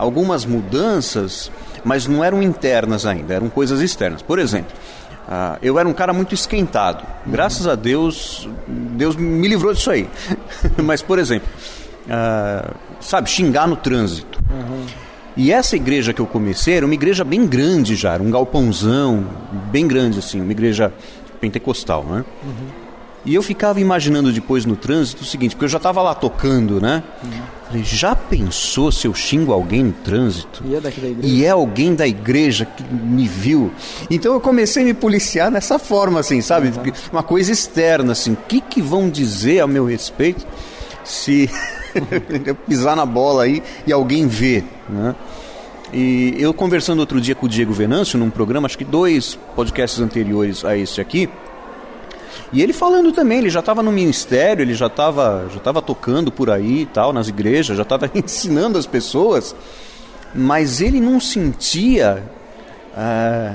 algumas 0.00 0.46
mudanças, 0.46 1.52
mas 1.84 2.06
não 2.06 2.24
eram 2.24 2.42
internas 2.42 3.04
ainda, 3.04 3.34
eram 3.34 3.50
coisas 3.50 3.82
externas. 3.82 4.22
Por 4.22 4.38
exemplo, 4.38 4.72
uh, 5.28 5.58
eu 5.62 5.78
era 5.78 5.86
um 5.86 5.92
cara 5.92 6.12
muito 6.14 6.34
esquentado. 6.34 7.06
Graças 7.26 7.66
a 7.66 7.74
Deus, 7.74 8.48
Deus 8.66 9.14
me 9.14 9.46
livrou 9.46 9.74
disso 9.74 9.90
aí. 9.90 10.08
mas, 10.82 11.02
por 11.02 11.18
exemplo, 11.18 11.48
uh, 12.06 12.74
sabe, 12.98 13.28
xingar 13.28 13.68
no 13.68 13.76
trânsito. 13.76 14.40
Uhum. 14.50 14.86
E 15.36 15.52
essa 15.52 15.76
igreja 15.76 16.14
que 16.14 16.20
eu 16.20 16.26
comecei 16.26 16.74
era 16.74 16.86
uma 16.86 16.94
igreja 16.94 17.22
bem 17.22 17.46
grande 17.46 17.94
já, 17.94 18.14
era 18.14 18.22
um 18.22 18.30
galpãozão, 18.30 19.26
bem 19.70 19.86
grande 19.86 20.18
assim, 20.18 20.40
uma 20.40 20.50
igreja 20.50 20.92
pentecostal, 21.40 22.04
né? 22.04 22.24
Uhum. 22.42 22.89
E 23.24 23.34
eu 23.34 23.42
ficava 23.42 23.80
imaginando 23.80 24.32
depois 24.32 24.64
no 24.64 24.76
trânsito 24.76 25.22
o 25.22 25.26
seguinte, 25.26 25.54
porque 25.54 25.66
eu 25.66 25.68
já 25.68 25.76
estava 25.76 26.00
lá 26.00 26.14
tocando, 26.14 26.80
né? 26.80 27.02
Uhum. 27.22 27.30
Falei, 27.66 27.84
já 27.84 28.16
pensou 28.16 28.90
se 28.90 29.06
eu 29.06 29.14
xingo 29.14 29.52
alguém 29.52 29.84
no 29.84 29.92
trânsito? 29.92 30.64
E 30.66 30.74
é 30.74 30.80
daqui 30.80 31.00
da 31.00 31.08
igreja? 31.08 31.34
E 31.34 31.44
é 31.44 31.50
alguém 31.50 31.94
da 31.94 32.06
igreja 32.06 32.64
que 32.64 32.82
me 32.82 33.28
viu. 33.28 33.70
Então 34.10 34.32
eu 34.32 34.40
comecei 34.40 34.82
a 34.82 34.86
me 34.86 34.94
policiar 34.94 35.50
nessa 35.50 35.78
forma, 35.78 36.20
assim, 36.20 36.40
sabe? 36.40 36.68
Uhum. 36.68 36.92
Uma 37.12 37.22
coisa 37.22 37.52
externa, 37.52 38.12
assim. 38.12 38.32
O 38.32 38.36
que, 38.36 38.60
que 38.60 38.80
vão 38.80 39.08
dizer 39.08 39.60
a 39.60 39.66
meu 39.66 39.84
respeito 39.84 40.46
se 41.04 41.50
eu 42.46 42.54
pisar 42.54 42.96
na 42.96 43.06
bola 43.06 43.44
aí 43.44 43.62
e 43.86 43.92
alguém 43.92 44.26
vê, 44.26 44.64
né? 44.88 45.14
E 45.92 46.36
eu 46.38 46.54
conversando 46.54 47.00
outro 47.00 47.20
dia 47.20 47.34
com 47.34 47.46
o 47.46 47.48
Diego 47.48 47.72
Venâncio, 47.72 48.18
num 48.18 48.30
programa, 48.30 48.66
acho 48.66 48.78
que 48.78 48.84
dois 48.84 49.36
podcasts 49.56 50.00
anteriores 50.00 50.64
a 50.64 50.76
este 50.76 51.00
aqui, 51.00 51.28
e 52.52 52.62
ele 52.62 52.72
falando 52.72 53.12
também, 53.12 53.38
ele 53.38 53.50
já 53.50 53.60
estava 53.60 53.82
no 53.82 53.92
ministério, 53.92 54.62
ele 54.62 54.74
já 54.74 54.86
estava 54.86 55.48
já 55.52 55.60
tava 55.60 55.80
tocando 55.80 56.32
por 56.32 56.50
aí 56.50 56.82
e 56.82 56.86
tal, 56.86 57.12
nas 57.12 57.28
igrejas, 57.28 57.76
já 57.76 57.82
estava 57.82 58.10
ensinando 58.14 58.76
as 58.76 58.86
pessoas, 58.86 59.54
mas 60.34 60.80
ele 60.80 61.00
não 61.00 61.20
sentia 61.20 62.24
é, 62.96 63.54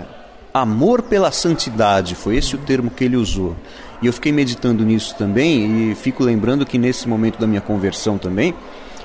amor 0.53 1.01
pela 1.01 1.31
santidade, 1.31 2.15
foi 2.15 2.37
esse 2.37 2.55
o 2.55 2.57
termo 2.57 2.89
que 2.89 3.03
ele 3.03 3.17
usou. 3.17 3.55
E 4.01 4.07
eu 4.07 4.13
fiquei 4.13 4.31
meditando 4.31 4.83
nisso 4.85 5.15
também 5.17 5.91
e 5.91 5.95
fico 5.95 6.23
lembrando 6.23 6.65
que 6.65 6.77
nesse 6.77 7.07
momento 7.07 7.39
da 7.39 7.47
minha 7.47 7.61
conversão 7.61 8.17
também, 8.17 8.53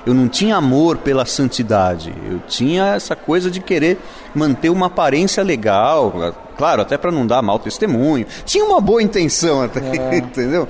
eu 0.05 0.13
não 0.13 0.27
tinha 0.27 0.55
amor 0.55 0.97
pela 0.97 1.25
santidade, 1.25 2.13
eu 2.29 2.39
tinha 2.47 2.95
essa 2.95 3.15
coisa 3.15 3.51
de 3.51 3.59
querer 3.59 3.99
manter 4.33 4.69
uma 4.69 4.87
aparência 4.87 5.43
legal, 5.43 6.33
claro, 6.57 6.81
até 6.81 6.97
para 6.97 7.11
não 7.11 7.25
dar 7.25 7.41
mau 7.41 7.59
testemunho. 7.59 8.25
Tinha 8.45 8.65
uma 8.65 8.81
boa 8.81 9.01
intenção 9.01 9.61
até, 9.61 9.79
é. 9.79 10.17
entendeu? 10.17 10.67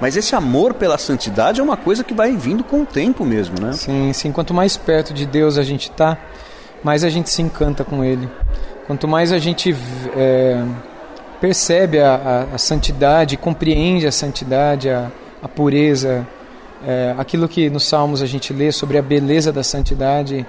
Mas 0.00 0.16
esse 0.16 0.34
amor 0.34 0.74
pela 0.74 0.98
santidade 0.98 1.60
é 1.60 1.62
uma 1.62 1.76
coisa 1.76 2.02
que 2.02 2.12
vai 2.12 2.32
vindo 2.36 2.64
com 2.64 2.82
o 2.82 2.86
tempo 2.86 3.24
mesmo, 3.24 3.60
né? 3.60 3.72
Sim, 3.72 4.12
sim. 4.12 4.32
Quanto 4.32 4.52
mais 4.52 4.76
perto 4.76 5.14
de 5.14 5.24
Deus 5.24 5.56
a 5.56 5.62
gente 5.62 5.90
tá, 5.90 6.18
mais 6.82 7.04
a 7.04 7.08
gente 7.08 7.30
se 7.30 7.40
encanta 7.40 7.84
com 7.84 8.04
Ele. 8.04 8.28
Quanto 8.86 9.08
mais 9.08 9.32
a 9.32 9.38
gente 9.38 9.74
é, 10.16 10.62
percebe 11.40 12.00
a, 12.00 12.14
a, 12.14 12.54
a, 12.54 12.58
santidade, 12.58 13.36
compreende 13.36 14.06
a 14.06 14.12
santidade, 14.12 14.90
a, 14.90 15.10
a 15.42 15.48
pureza, 15.48 16.26
é, 16.86 17.14
aquilo 17.16 17.48
que 17.48 17.70
nos 17.70 17.86
Salmos 17.86 18.22
a 18.22 18.26
gente 18.26 18.52
lê 18.52 18.70
sobre 18.70 18.98
a 18.98 19.02
beleza 19.02 19.52
da 19.52 19.62
santidade 19.62 20.46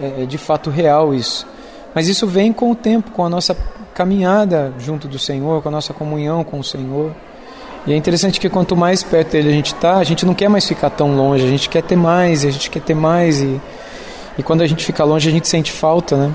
é, 0.00 0.22
é, 0.22 0.26
de 0.26 0.38
fato 0.38 0.70
real 0.70 1.14
isso. 1.14 1.46
Mas 1.94 2.08
isso 2.08 2.26
vem 2.26 2.52
com 2.52 2.70
o 2.70 2.74
tempo, 2.74 3.10
com 3.10 3.24
a 3.24 3.28
nossa 3.28 3.56
caminhada 3.94 4.72
junto 4.78 5.08
do 5.08 5.18
Senhor, 5.18 5.62
com 5.62 5.68
a 5.68 5.72
nossa 5.72 5.92
comunhão 5.92 6.44
com 6.44 6.58
o 6.58 6.64
Senhor. 6.64 7.12
E 7.86 7.92
é 7.92 7.96
interessante 7.96 8.38
que 8.38 8.48
quanto 8.48 8.76
mais 8.76 9.02
perto 9.02 9.32
dele 9.32 9.48
a 9.48 9.52
gente 9.52 9.74
está, 9.74 9.96
a 9.96 10.04
gente 10.04 10.26
não 10.26 10.34
quer 10.34 10.48
mais 10.48 10.66
ficar 10.66 10.90
tão 10.90 11.16
longe, 11.16 11.44
a 11.44 11.48
gente 11.48 11.68
quer 11.68 11.82
ter 11.82 11.96
mais, 11.96 12.44
a 12.44 12.50
gente 12.50 12.70
quer 12.70 12.82
ter 12.82 12.94
mais. 12.94 13.40
E, 13.40 13.60
e 14.36 14.42
quando 14.42 14.60
a 14.60 14.66
gente 14.66 14.84
fica 14.84 15.02
longe, 15.04 15.28
a 15.28 15.32
gente 15.32 15.48
sente 15.48 15.72
falta, 15.72 16.16
né? 16.16 16.34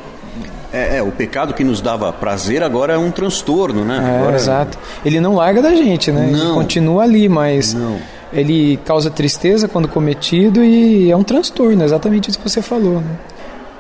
É, 0.74 0.98
é, 0.98 1.04
o 1.04 1.12
pecado 1.12 1.54
que 1.54 1.64
nos 1.64 1.80
dava 1.80 2.12
prazer 2.12 2.64
agora 2.64 2.94
é 2.94 2.98
um 2.98 3.12
transtorno, 3.12 3.86
né? 3.86 3.98
É, 3.98 4.20
agora... 4.20 4.36
exato. 4.36 4.80
Ele 5.06 5.20
não 5.20 5.36
larga 5.36 5.62
da 5.62 5.76
gente, 5.76 6.12
né? 6.12 6.28
Não. 6.32 6.46
Ele 6.46 6.54
continua 6.56 7.04
ali, 7.04 7.30
mas 7.30 7.76
não 7.76 8.00
ele 8.34 8.78
causa 8.78 9.10
tristeza 9.10 9.68
quando 9.68 9.88
cometido 9.88 10.64
e 10.64 11.12
é 11.12 11.16
um 11.16 11.24
transtorno, 11.24 11.84
exatamente 11.84 12.30
isso 12.30 12.40
que 12.40 12.50
você 12.50 12.62
falou. 12.62 13.00
Né? 13.00 13.16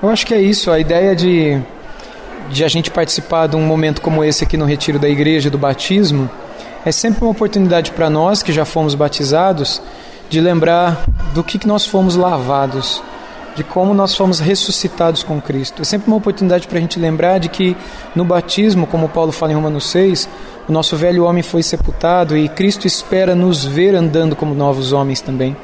Eu 0.01 0.10
acho 0.10 0.25
que 0.25 0.33
é 0.33 0.41
isso, 0.41 0.69
a 0.69 0.79
ideia 0.79 1.15
de, 1.15 1.60
de 2.50 2.63
a 2.63 2.67
gente 2.67 2.91
participar 2.91 3.48
de 3.48 3.55
um 3.55 3.62
momento 3.62 4.01
como 4.01 4.24
esse 4.24 4.43
aqui 4.43 4.55
no 4.55 4.65
retiro 4.65 5.00
da 5.00 5.10
igreja, 5.10 5.50
do 5.50 5.57
batismo, 5.57 6.29
é 6.86 6.91
sempre 6.91 7.24
uma 7.24 7.31
oportunidade 7.31 7.91
para 7.91 8.10
nós 8.10 8.43
que 8.43 8.51
já 8.51 8.65
fomos 8.65 8.93
batizados 8.93 9.81
de 10.29 10.41
lembrar 10.41 11.05
do 11.33 11.43
que, 11.43 11.57
que 11.57 11.67
nós 11.67 11.86
fomos 11.86 12.15
lavados, 12.15 13.01
de 13.55 13.63
como 13.63 13.93
nós 13.93 14.15
fomos 14.15 14.39
ressuscitados 14.39 15.24
com 15.24 15.39
Cristo. 15.39 15.81
É 15.81 15.86
sempre 15.86 16.07
uma 16.07 16.17
oportunidade 16.17 16.67
para 16.67 16.77
a 16.77 16.81
gente 16.81 17.00
lembrar 17.00 17.39
de 17.39 17.50
que 17.50 17.77
no 18.15 18.25
batismo, 18.25 18.86
como 18.86 19.07
Paulo 19.07 19.31
fala 19.31 19.51
em 19.51 19.55
Romanos 19.55 19.89
6, 19.89 20.27
o 20.67 20.72
nosso 20.72 20.96
velho 20.96 21.25
homem 21.25 21.43
foi 21.43 21.62
sepultado 21.62 22.38
e 22.38 22.48
Cristo 22.48 22.88
espera 22.88 23.36
nos 23.36 23.65
ver 23.65 23.96
andando 23.96 24.36
como 24.36 24.55
novos 24.55 24.93
homens 24.93 25.20
também. 25.20 25.55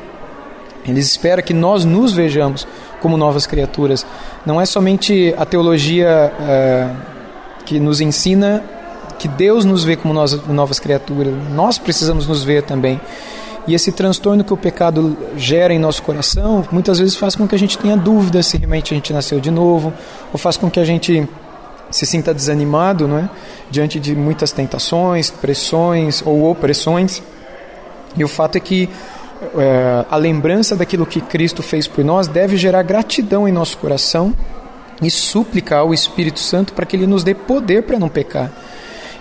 Ele 0.85 0.99
espera 0.99 1.41
que 1.41 1.53
nós 1.53 1.85
nos 1.85 2.11
vejamos 2.13 2.67
como 3.01 3.17
novas 3.17 3.45
criaturas. 3.45 4.05
Não 4.45 4.59
é 4.59 4.65
somente 4.65 5.33
a 5.37 5.45
teologia 5.45 6.33
uh, 6.39 7.63
que 7.65 7.79
nos 7.79 8.01
ensina 8.01 8.63
que 9.17 9.27
Deus 9.27 9.65
nos 9.65 9.83
vê 9.83 9.95
como 9.95 10.13
nós, 10.13 10.33
novas 10.47 10.79
criaturas, 10.79 11.33
nós 11.51 11.77
precisamos 11.77 12.25
nos 12.25 12.43
ver 12.43 12.63
também. 12.63 12.99
E 13.67 13.73
esse 13.73 13.91
transtorno 13.91 14.43
que 14.43 14.53
o 14.53 14.57
pecado 14.57 15.15
gera 15.37 15.73
em 15.73 15.77
nosso 15.77 16.01
coração 16.01 16.65
muitas 16.71 16.97
vezes 16.97 17.15
faz 17.15 17.35
com 17.35 17.47
que 17.47 17.53
a 17.53 17.59
gente 17.59 17.77
tenha 17.77 17.95
dúvidas 17.95 18.47
se 18.47 18.57
realmente 18.57 18.93
a 18.93 18.95
gente 18.95 19.13
nasceu 19.13 19.39
de 19.39 19.51
novo, 19.51 19.93
ou 20.33 20.39
faz 20.39 20.57
com 20.57 20.69
que 20.71 20.79
a 20.79 20.85
gente 20.85 21.27
se 21.91 22.05
sinta 22.05 22.33
desanimado 22.33 23.07
não 23.07 23.17
é? 23.17 23.29
diante 23.69 23.99
de 23.99 24.15
muitas 24.15 24.51
tentações, 24.51 25.29
pressões 25.29 26.21
ou 26.25 26.49
opressões. 26.49 27.21
E 28.15 28.23
o 28.23 28.27
fato 28.27 28.57
é 28.57 28.59
que 28.59 28.89
é, 29.57 30.05
a 30.09 30.15
lembrança 30.17 30.75
daquilo 30.75 31.05
que 31.05 31.21
Cristo 31.21 31.63
fez 31.63 31.87
por 31.87 32.03
nós 32.03 32.27
deve 32.27 32.57
gerar 32.57 32.83
gratidão 32.83 33.47
em 33.47 33.51
nosso 33.51 33.77
coração 33.77 34.33
e 35.01 35.09
súplica 35.09 35.77
ao 35.77 35.93
Espírito 35.93 36.39
Santo 36.39 36.73
para 36.73 36.85
que 36.85 36.95
ele 36.95 37.07
nos 37.07 37.23
dê 37.23 37.33
poder 37.33 37.83
para 37.83 37.99
não 37.99 38.09
pecar. 38.09 38.51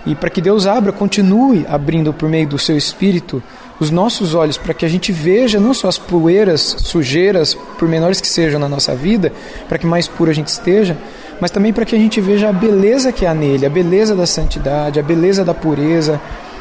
E 0.05 0.15
para 0.15 0.29
que 0.29 0.41
Deus 0.41 0.65
abra, 0.65 0.91
continue 0.91 1.65
abrindo 1.69 2.13
por 2.13 2.27
meio 2.27 2.47
do 2.47 2.57
seu 2.57 2.77
Espírito 2.77 3.41
os 3.79 3.89
nossos 3.89 4.33
olhos 4.35 4.57
para 4.57 4.73
que 4.73 4.85
a 4.85 4.89
gente 4.89 5.11
veja 5.11 5.59
não 5.59 5.73
só 5.73 5.87
as 5.87 5.97
poeiras, 5.97 6.75
sujeiras, 6.79 7.55
por 7.77 7.87
menores 7.87 8.19
que 8.19 8.27
sejam 8.27 8.59
na 8.59 8.67
nossa 8.67 8.93
vida, 8.93 9.31
para 9.67 9.77
que 9.77 9.87
mais 9.87 10.07
puro 10.07 10.29
a 10.29 10.33
gente 10.33 10.47
esteja, 10.47 10.97
mas 11.39 11.51
também 11.51 11.71
para 11.71 11.85
que 11.85 11.95
a 11.95 11.99
gente 11.99 12.19
veja 12.19 12.49
a 12.49 12.53
beleza 12.53 13.11
que 13.11 13.25
há 13.25 13.33
nele, 13.33 13.65
a 13.65 13.69
beleza 13.69 14.15
da 14.15 14.25
santidade, 14.25 14.99
a 14.99 15.03
beleza 15.03 15.45
da 15.45 15.53
pureza, 15.53 16.19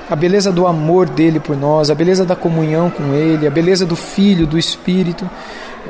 a 0.09 0.17
beleza 0.17 0.53
do 0.53 0.67
amor 0.67 1.09
dele 1.09 1.41
por 1.41 1.57
nós, 1.57 1.91
a 1.91 1.95
beleza 1.95 2.25
da 2.25 2.37
comunhão 2.37 2.89
com 2.89 3.13
ele, 3.13 3.47
a 3.47 3.51
beleza 3.51 3.85
do 3.85 3.97
Filho, 3.97 4.47
do 4.47 4.57
Espírito. 4.57 5.29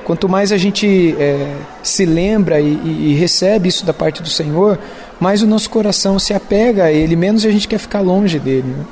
Quanto 0.04 0.28
mais 0.28 0.52
a 0.52 0.56
gente 0.56 1.14
é, 1.18 1.54
se 1.82 2.06
lembra 2.06 2.61
e, 2.61 3.11
e, 3.11 3.14
recebe 3.14 3.68
isso 3.68 3.85
da 3.85 3.92
parte 3.92 4.23
do 4.23 4.28
Senhor, 4.28 4.78
mais 5.20 5.42
o 5.42 5.47
nosso 5.47 5.68
coração 5.68 6.18
se 6.18 6.32
apega 6.32 6.85
a 6.85 6.92
Ele, 6.92 7.14
menos 7.14 7.44
a 7.44 7.50
gente 7.50 7.68
quer 7.68 7.78
ficar 7.78 8.00
longe 8.00 8.38
dele. 8.38 8.68
Né? 8.68 8.85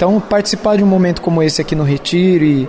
Então, 0.00 0.18
participar 0.18 0.78
de 0.78 0.82
um 0.82 0.86
momento 0.86 1.20
como 1.20 1.42
esse 1.42 1.60
aqui 1.60 1.74
no 1.74 1.84
Retiro 1.84 2.42
e 2.42 2.66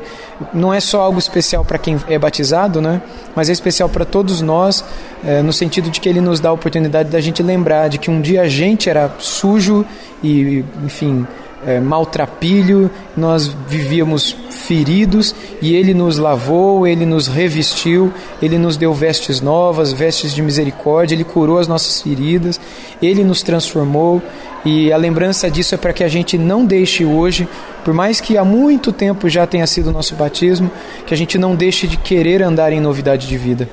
não 0.54 0.74
é 0.74 0.82
só 0.82 1.00
algo 1.00 1.18
especial 1.18 1.64
para 1.64 1.78
quem 1.78 1.98
é 2.10 2.20
batizado, 2.20 2.82
né? 2.82 3.02
Mas 3.34 3.48
é 3.48 3.54
especial 3.54 3.88
para 3.88 4.04
todos 4.04 4.42
nós, 4.42 4.84
é, 5.24 5.42
no 5.42 5.54
sentido 5.54 5.90
de 5.90 6.02
que 6.02 6.10
ele 6.10 6.20
nos 6.20 6.42
dá 6.42 6.50
a 6.50 6.52
oportunidade 6.52 7.08
da 7.08 7.22
gente 7.22 7.42
lembrar 7.42 7.88
de 7.88 8.00
que 8.00 8.12
um 8.12 8.20
dia 8.20 8.42
a 8.42 8.50
gente 8.50 8.90
era 8.90 9.10
sujo 9.18 9.86
e, 10.22 10.66
enfim, 10.84 11.26
é, 11.66 11.80
maltrapilho, 11.80 12.90
nós 13.16 13.48
vivíamos 13.68 14.36
feridos 14.50 15.36
e 15.62 15.76
Ele 15.76 15.94
nos 15.94 16.18
lavou, 16.18 16.88
Ele 16.88 17.06
nos 17.06 17.28
revestiu, 17.28 18.14
Ele 18.42 18.58
nos 18.58 18.78
deu 18.78 18.94
vestes 18.94 19.42
novas, 19.42 19.94
vestes 19.94 20.34
de 20.34 20.42
misericórdia, 20.42 21.16
Ele 21.16 21.24
curou 21.24 21.60
as 21.60 21.68
nossas 21.68 22.02
feridas, 22.02 22.60
Ele 23.02 23.24
nos 23.24 23.42
transformou 23.42 24.22
e 24.64 24.92
a 24.94 24.98
lembrança 24.98 25.50
disso 25.50 25.74
é 25.74 25.78
para 25.78 25.94
que 25.94 26.04
a 26.04 26.08
gente 26.08 26.38
não 26.38 26.66
deixe 26.66 27.04
hoje, 27.04 27.48
por 27.84 27.94
mais 27.94 28.22
que 28.22 28.38
há 28.38 28.46
muito 28.46 28.92
tempo 28.92 29.28
já 29.28 29.48
tenha 29.48 29.66
sido 29.66 29.88
o 29.88 29.92
nosso 29.92 30.16
batismo, 30.16 30.70
que 31.06 31.14
a 31.14 31.18
gente 31.18 31.38
não 31.38 31.56
deixe 31.56 31.88
de 31.88 31.98
querer 31.98 32.44
andar 32.44 32.72
em 32.72 32.80
novidade 32.80 33.28
de 33.28 33.38
vida. 33.38 33.68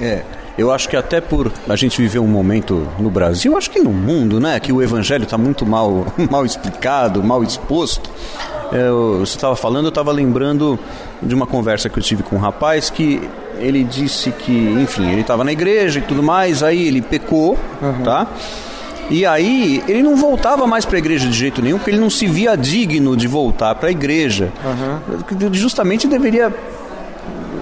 É, 0.00 0.22
eu 0.56 0.70
acho 0.70 0.88
que 0.88 0.96
até 0.96 1.20
por 1.20 1.52
a 1.68 1.76
gente 1.76 2.00
viver 2.00 2.20
um 2.20 2.26
momento 2.26 2.86
no 2.98 3.10
Brasil, 3.10 3.56
acho 3.56 3.70
que 3.70 3.80
no 3.80 3.90
mundo, 3.90 4.38
né, 4.38 4.58
que 4.60 4.72
o 4.72 4.82
evangelho 4.82 5.24
está 5.24 5.36
muito 5.36 5.66
mal, 5.66 6.06
mal 6.30 6.46
explicado, 6.46 7.22
mal 7.22 7.42
exposto. 7.42 8.08
Eu, 8.72 9.20
você 9.20 9.36
estava 9.36 9.54
falando, 9.56 9.86
eu 9.86 9.90
estava 9.90 10.10
lembrando 10.10 10.78
de 11.22 11.34
uma 11.34 11.46
conversa 11.46 11.88
que 11.88 11.98
eu 11.98 12.02
tive 12.02 12.22
com 12.22 12.36
um 12.36 12.38
rapaz 12.38 12.90
que 12.90 13.28
ele 13.58 13.84
disse 13.84 14.30
que, 14.32 14.52
enfim, 14.52 15.10
ele 15.10 15.20
estava 15.20 15.44
na 15.44 15.52
igreja 15.52 15.98
e 15.98 16.02
tudo 16.02 16.22
mais, 16.22 16.62
aí 16.62 16.88
ele 16.88 17.00
pecou, 17.00 17.58
uhum. 17.80 18.02
tá? 18.02 18.26
E 19.10 19.26
aí 19.26 19.82
ele 19.86 20.02
não 20.02 20.16
voltava 20.16 20.66
mais 20.66 20.84
para 20.84 20.96
a 20.96 20.98
igreja 20.98 21.28
de 21.28 21.36
jeito 21.36 21.60
nenhum, 21.60 21.78
porque 21.78 21.90
ele 21.90 22.00
não 22.00 22.10
se 22.10 22.26
via 22.26 22.56
digno 22.56 23.16
de 23.16 23.28
voltar 23.28 23.74
para 23.74 23.88
a 23.88 23.92
igreja. 23.92 24.50
Uhum. 24.64 25.52
Justamente 25.52 26.06
deveria 26.06 26.52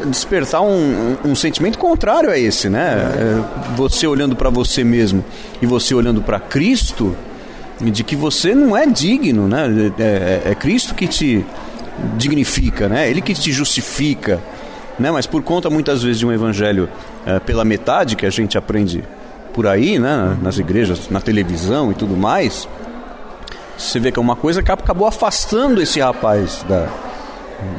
despertar 0.06 0.62
um, 0.62 1.16
um, 1.24 1.34
sentimento 1.34 1.78
contrário 1.78 2.30
a 2.30 2.38
esse, 2.38 2.68
né? 2.68 2.94
É, 3.16 3.74
você 3.76 4.06
olhando 4.06 4.36
para 4.36 4.50
você 4.50 4.84
mesmo 4.84 5.24
e 5.60 5.66
você 5.66 5.94
olhando 5.94 6.22
para 6.22 6.38
Cristo, 6.38 7.16
de 7.80 8.04
que 8.04 8.14
você 8.14 8.54
não 8.54 8.76
é 8.76 8.86
digno, 8.86 9.48
né? 9.48 9.66
É, 9.98 10.02
é, 10.02 10.42
é, 10.50 10.54
Cristo 10.54 10.94
que 10.94 11.06
te 11.06 11.44
dignifica, 12.16 12.88
né? 12.88 13.08
Ele 13.08 13.20
que 13.20 13.34
te 13.34 13.52
justifica, 13.52 14.40
né? 14.98 15.10
Mas 15.10 15.26
por 15.26 15.42
conta 15.42 15.68
muitas 15.70 16.02
vezes 16.02 16.18
de 16.18 16.26
um 16.26 16.32
evangelho 16.32 16.88
é, 17.26 17.38
pela 17.40 17.64
metade 17.64 18.16
que 18.16 18.26
a 18.26 18.30
gente 18.30 18.56
aprende 18.56 19.02
por 19.52 19.66
aí, 19.66 19.98
né? 19.98 20.36
Nas 20.42 20.58
igrejas, 20.58 21.08
na 21.10 21.20
televisão 21.20 21.90
e 21.90 21.94
tudo 21.94 22.16
mais, 22.16 22.68
você 23.76 23.98
vê 23.98 24.12
que 24.12 24.18
é 24.18 24.22
uma 24.22 24.36
coisa 24.36 24.62
que 24.62 24.70
acabou 24.70 25.06
afastando 25.06 25.82
esse 25.82 26.00
rapaz 26.00 26.64
da, 26.68 26.88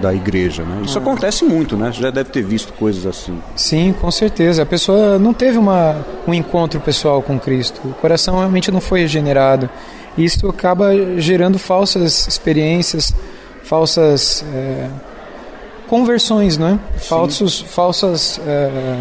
da 0.02 0.13
igreja. 0.13 0.63
Né? 0.63 0.82
Isso 0.86 0.98
ah. 0.98 1.02
acontece 1.02 1.46
muito, 1.46 1.78
né? 1.78 1.92
Você 1.92 2.02
já 2.02 2.12
deve 2.12 2.30
ter 2.30 2.44
visto 2.44 2.74
coisas 2.74 3.06
assim. 3.06 3.38
Sim, 3.56 3.94
com 3.94 4.12
certeza. 4.12 4.63
A 4.63 4.66
pessoa 4.66 5.18
não 5.18 5.34
teve 5.34 5.58
uma, 5.58 6.06
um 6.28 6.34
encontro 6.34 6.80
pessoal 6.80 7.22
com 7.22 7.40
Cristo. 7.40 7.82
O 7.86 7.94
coração 7.94 8.38
realmente 8.38 8.72
não 8.72 8.82
foi 8.82 9.02
regenerado. 9.02 9.70
E 10.18 10.25
isso 10.25 10.48
acaba 10.48 10.90
gerando 11.18 11.58
falsas 11.58 12.28
experiências, 12.28 13.13
falsas 13.63 14.46
é, 14.54 14.88
conversões, 15.88 16.58
não 16.58 16.68
é? 16.68 16.80
Falsos, 17.00 17.62
falsas, 17.62 18.40
é, 18.46 18.98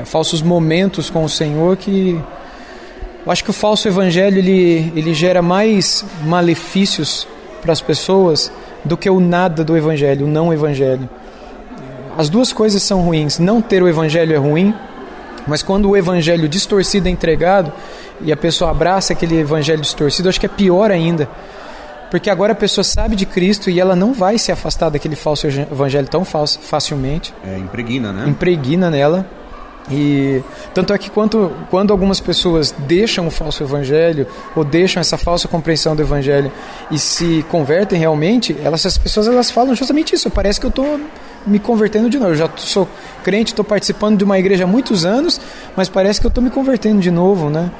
é, 0.00 0.04
falsos 0.04 0.40
momentos 0.40 1.10
com 1.10 1.24
o 1.24 1.28
Senhor 1.28 1.76
que 1.76 2.20
eu 3.26 3.32
acho 3.32 3.42
que 3.42 3.50
o 3.50 3.52
falso 3.52 3.88
evangelho 3.88 4.38
ele, 4.38 4.92
ele 4.94 5.12
gera 5.12 5.42
mais 5.42 6.04
malefícios 6.24 7.26
para 7.60 7.72
as 7.72 7.80
pessoas 7.80 8.52
do 8.84 8.96
que 8.96 9.08
o 9.08 9.20
nada 9.20 9.64
do 9.64 9.76
evangelho, 9.76 10.26
o 10.26 10.28
não 10.28 10.52
evangelho. 10.52 11.08
As 12.16 12.28
duas 12.28 12.52
coisas 12.52 12.82
são 12.82 13.02
ruins. 13.02 13.38
Não 13.38 13.60
ter 13.60 13.82
o 13.82 13.88
evangelho 13.88 14.34
é 14.34 14.38
ruim, 14.38 14.74
mas 15.46 15.62
quando 15.62 15.90
o 15.90 15.96
evangelho 15.96 16.48
distorcido 16.48 17.08
é 17.08 17.10
entregado 17.10 17.72
e 18.20 18.32
a 18.32 18.36
pessoa 18.36 18.70
abraça 18.70 19.12
aquele 19.12 19.38
evangelho 19.38 19.80
distorcido, 19.80 20.28
acho 20.28 20.40
que 20.40 20.46
é 20.46 20.48
pior 20.48 20.90
ainda. 20.90 21.28
Porque 22.10 22.30
agora 22.30 22.52
a 22.52 22.56
pessoa 22.56 22.84
sabe 22.84 23.16
de 23.16 23.26
Cristo 23.26 23.68
e 23.68 23.80
ela 23.80 23.96
não 23.96 24.12
vai 24.12 24.38
se 24.38 24.52
afastar 24.52 24.90
daquele 24.90 25.16
falso 25.16 25.46
evangelho 25.46 26.06
tão 26.08 26.24
facilmente. 26.24 27.34
É, 27.44 27.58
impregna, 27.58 28.12
né? 28.12 28.28
Impregna 28.28 28.90
nela. 28.90 29.26
E 29.90 30.42
tanto 30.74 30.92
é 30.92 30.98
que 30.98 31.10
quando, 31.10 31.52
quando 31.70 31.92
algumas 31.92 32.20
pessoas 32.20 32.74
deixam 32.76 33.26
o 33.26 33.30
falso 33.30 33.62
evangelho 33.62 34.26
ou 34.54 34.64
deixam 34.64 35.00
essa 35.00 35.16
falsa 35.16 35.46
compreensão 35.46 35.94
do 35.94 36.02
evangelho 36.02 36.50
e 36.90 36.98
se 36.98 37.44
convertem 37.50 37.98
realmente, 37.98 38.56
elas, 38.62 38.80
essas 38.80 38.98
pessoas 38.98 39.28
elas 39.28 39.50
falam 39.50 39.74
justamente 39.74 40.14
isso. 40.14 40.28
Parece 40.30 40.58
que 40.58 40.66
eu 40.66 40.70
estou 40.70 41.00
me 41.46 41.58
convertendo 41.58 42.10
de 42.10 42.18
novo. 42.18 42.32
Eu 42.32 42.36
já 42.36 42.50
sou 42.56 42.88
crente, 43.22 43.52
estou 43.52 43.64
participando 43.64 44.18
de 44.18 44.24
uma 44.24 44.38
igreja 44.38 44.64
há 44.64 44.66
muitos 44.66 45.04
anos, 45.04 45.40
mas 45.76 45.88
parece 45.88 46.20
que 46.20 46.26
eu 46.26 46.30
estou 46.30 46.42
me 46.42 46.50
convertendo 46.50 47.00
de 47.00 47.10
novo, 47.10 47.48
né? 47.48 47.70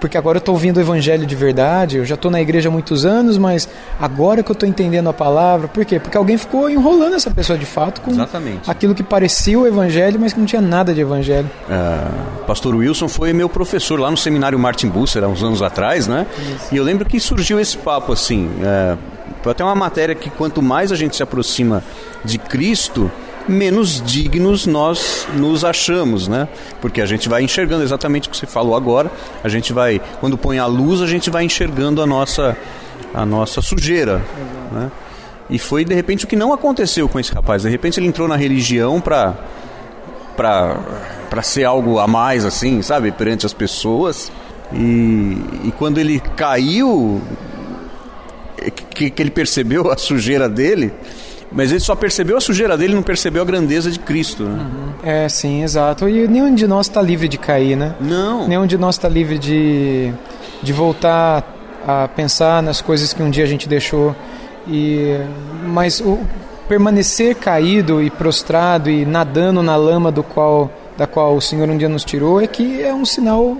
Porque 0.00 0.16
agora 0.18 0.36
eu 0.36 0.40
estou 0.40 0.54
ouvindo 0.54 0.78
o 0.78 0.80
evangelho 0.80 1.26
de 1.26 1.34
verdade, 1.34 1.98
eu 1.98 2.04
já 2.04 2.14
estou 2.14 2.30
na 2.30 2.40
igreja 2.40 2.68
há 2.68 2.72
muitos 2.72 3.04
anos, 3.04 3.38
mas 3.38 3.68
agora 3.98 4.42
que 4.42 4.50
eu 4.50 4.54
estou 4.54 4.68
entendendo 4.68 5.08
a 5.08 5.12
palavra, 5.12 5.68
por 5.68 5.84
quê? 5.84 5.98
Porque 5.98 6.16
alguém 6.16 6.36
ficou 6.36 6.68
enrolando 6.68 7.14
essa 7.14 7.30
pessoa 7.30 7.58
de 7.58 7.66
fato 7.66 8.00
com 8.00 8.10
Exatamente. 8.10 8.70
aquilo 8.70 8.94
que 8.94 9.02
parecia 9.02 9.58
o 9.58 9.66
evangelho, 9.66 10.18
mas 10.18 10.32
que 10.32 10.38
não 10.38 10.46
tinha 10.46 10.62
nada 10.62 10.92
de 10.92 11.00
evangelho. 11.00 11.50
Uh, 11.68 12.44
Pastor 12.44 12.74
Wilson 12.74 13.08
foi 13.08 13.32
meu 13.32 13.48
professor 13.48 13.98
lá 13.98 14.10
no 14.10 14.16
seminário 14.16 14.58
Martin 14.58 14.88
Busser, 14.88 15.22
há 15.22 15.28
uns 15.28 15.42
anos 15.42 15.62
atrás, 15.62 16.06
né? 16.06 16.26
Isso. 16.38 16.74
E 16.74 16.76
eu 16.76 16.84
lembro 16.84 17.06
que 17.06 17.18
surgiu 17.20 17.60
esse 17.60 17.76
papo 17.76 18.12
assim, 18.12 18.46
uh, 18.46 18.98
até 19.48 19.62
uma 19.64 19.74
matéria 19.74 20.14
que 20.14 20.30
quanto 20.30 20.62
mais 20.62 20.92
a 20.92 20.96
gente 20.96 21.16
se 21.16 21.22
aproxima 21.22 21.82
de 22.24 22.38
Cristo, 22.38 23.10
menos 23.48 24.02
dignos 24.02 24.66
nós 24.66 25.26
nos 25.34 25.64
achamos, 25.64 26.28
né? 26.28 26.48
Porque 26.80 27.00
a 27.00 27.06
gente 27.06 27.28
vai 27.28 27.42
enxergando 27.42 27.82
exatamente 27.82 28.28
o 28.28 28.30
que 28.30 28.36
você 28.36 28.46
falou 28.46 28.76
agora. 28.76 29.10
A 29.42 29.48
gente 29.48 29.72
vai, 29.72 30.00
quando 30.20 30.36
põe 30.38 30.58
a 30.58 30.66
luz, 30.66 31.00
a 31.00 31.06
gente 31.06 31.30
vai 31.30 31.44
enxergando 31.44 32.02
a 32.02 32.06
nossa, 32.06 32.56
a 33.12 33.24
nossa 33.24 33.60
sujeira, 33.60 34.22
né? 34.72 34.90
E 35.50 35.58
foi 35.58 35.84
de 35.84 35.94
repente 35.94 36.24
o 36.24 36.28
que 36.28 36.36
não 36.36 36.52
aconteceu 36.52 37.08
com 37.08 37.20
esse 37.20 37.32
rapaz. 37.32 37.62
De 37.62 37.68
repente 37.68 38.00
ele 38.00 38.06
entrou 38.06 38.26
na 38.26 38.36
religião 38.36 39.00
para 39.00 39.34
para 40.36 40.78
para 41.28 41.42
ser 41.42 41.64
algo 41.64 41.98
a 41.98 42.06
mais 42.06 42.44
assim, 42.44 42.80
sabe, 42.80 43.10
perante 43.12 43.44
as 43.44 43.52
pessoas. 43.52 44.30
E, 44.72 45.36
e 45.64 45.74
quando 45.76 45.98
ele 45.98 46.20
caiu, 46.36 47.20
que, 48.94 49.10
que 49.10 49.22
ele 49.22 49.30
percebeu 49.30 49.90
a 49.90 49.96
sujeira 49.96 50.48
dele, 50.48 50.92
mas 51.54 51.70
ele 51.70 51.80
só 51.80 51.94
percebeu 51.94 52.36
a 52.36 52.40
sujeira 52.40 52.76
dele, 52.76 52.94
não 52.94 53.02
percebeu 53.02 53.40
a 53.40 53.44
grandeza 53.44 53.88
de 53.88 53.98
Cristo. 54.00 54.42
Né? 54.42 54.60
Uhum. 54.60 54.92
É, 55.04 55.28
sim, 55.28 55.62
exato. 55.62 56.08
E 56.08 56.26
nenhum 56.26 56.52
de 56.52 56.66
nós 56.66 56.88
está 56.88 57.00
livre 57.00 57.28
de 57.28 57.38
cair, 57.38 57.76
né? 57.76 57.94
Não. 58.00 58.48
Nenhum 58.48 58.66
de 58.66 58.76
nós 58.76 58.96
está 58.96 59.08
livre 59.08 59.38
de, 59.38 60.12
de 60.60 60.72
voltar 60.72 61.44
a 61.86 62.08
pensar 62.08 62.60
nas 62.60 62.80
coisas 62.80 63.12
que 63.12 63.22
um 63.22 63.30
dia 63.30 63.44
a 63.44 63.46
gente 63.46 63.68
deixou. 63.68 64.16
E, 64.66 65.16
mas 65.64 66.00
o 66.00 66.18
permanecer 66.68 67.36
caído 67.36 68.02
e 68.02 68.10
prostrado 68.10 68.90
e 68.90 69.06
nadando 69.06 69.62
na 69.62 69.76
lama 69.76 70.10
do 70.10 70.24
qual, 70.24 70.72
da 70.96 71.06
qual 71.06 71.36
o 71.36 71.40
Senhor 71.40 71.68
um 71.68 71.76
dia 71.76 71.88
nos 71.88 72.04
tirou 72.04 72.40
é 72.40 72.48
que 72.48 72.82
é 72.82 72.92
um 72.92 73.04
sinal 73.04 73.56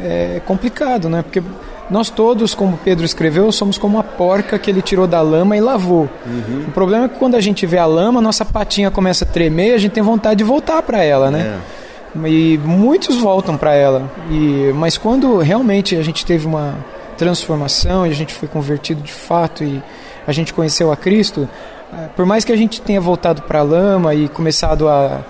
é, 0.00 0.40
complicado, 0.46 1.10
né? 1.10 1.22
Porque 1.22 1.42
nós 1.88 2.10
todos, 2.10 2.54
como 2.54 2.76
Pedro 2.76 3.04
escreveu, 3.04 3.50
somos 3.52 3.78
como 3.78 3.98
a 3.98 4.02
porca 4.02 4.58
que 4.58 4.70
ele 4.70 4.82
tirou 4.82 5.06
da 5.06 5.20
lama 5.20 5.56
e 5.56 5.60
lavou. 5.60 6.08
Uhum. 6.26 6.64
O 6.68 6.72
problema 6.72 7.04
é 7.04 7.08
que 7.08 7.18
quando 7.18 7.36
a 7.36 7.40
gente 7.40 7.64
vê 7.64 7.78
a 7.78 7.86
lama, 7.86 8.20
nossa 8.20 8.44
patinha 8.44 8.90
começa 8.90 9.24
a 9.24 9.28
tremer 9.28 9.70
e 9.70 9.74
a 9.74 9.78
gente 9.78 9.92
tem 9.92 10.02
vontade 10.02 10.38
de 10.38 10.44
voltar 10.44 10.82
para 10.82 11.02
ela, 11.02 11.30
né? 11.30 11.60
É. 12.16 12.28
E 12.28 12.58
muitos 12.58 13.16
voltam 13.16 13.56
para 13.56 13.74
ela. 13.74 14.10
E, 14.30 14.72
mas 14.74 14.98
quando 14.98 15.38
realmente 15.38 15.94
a 15.94 16.02
gente 16.02 16.26
teve 16.26 16.46
uma 16.46 16.74
transformação 17.16 18.06
e 18.06 18.10
a 18.10 18.14
gente 18.14 18.34
foi 18.34 18.48
convertido 18.48 19.00
de 19.00 19.12
fato 19.12 19.62
e 19.62 19.80
a 20.26 20.32
gente 20.32 20.52
conheceu 20.52 20.90
a 20.90 20.96
Cristo, 20.96 21.48
eh, 21.92 22.08
por 22.16 22.26
mais 22.26 22.44
que 22.44 22.52
a 22.52 22.56
gente 22.56 22.80
tenha 22.80 23.00
voltado 23.00 23.42
para 23.42 23.60
a 23.60 23.62
lama 23.62 24.12
e 24.12 24.28
começado 24.28 24.88
a, 24.88 25.20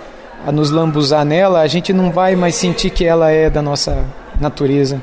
a 0.47 0.51
nos 0.51 0.71
lambuzar 0.71 1.25
nela, 1.25 1.61
a 1.61 1.67
gente 1.67 1.93
não 1.93 2.11
vai 2.11 2.35
mais 2.35 2.55
sentir 2.55 2.91
que 2.91 3.05
ela 3.05 3.31
é 3.31 3.51
da 3.51 3.61
nossa 3.61 4.05
natureza 4.41 5.03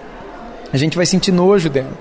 a 0.74 0.78
gente 0.78 0.98
vai 0.98 1.06
sentir 1.06 1.32
nojo 1.32 1.70
dela. 1.70 1.94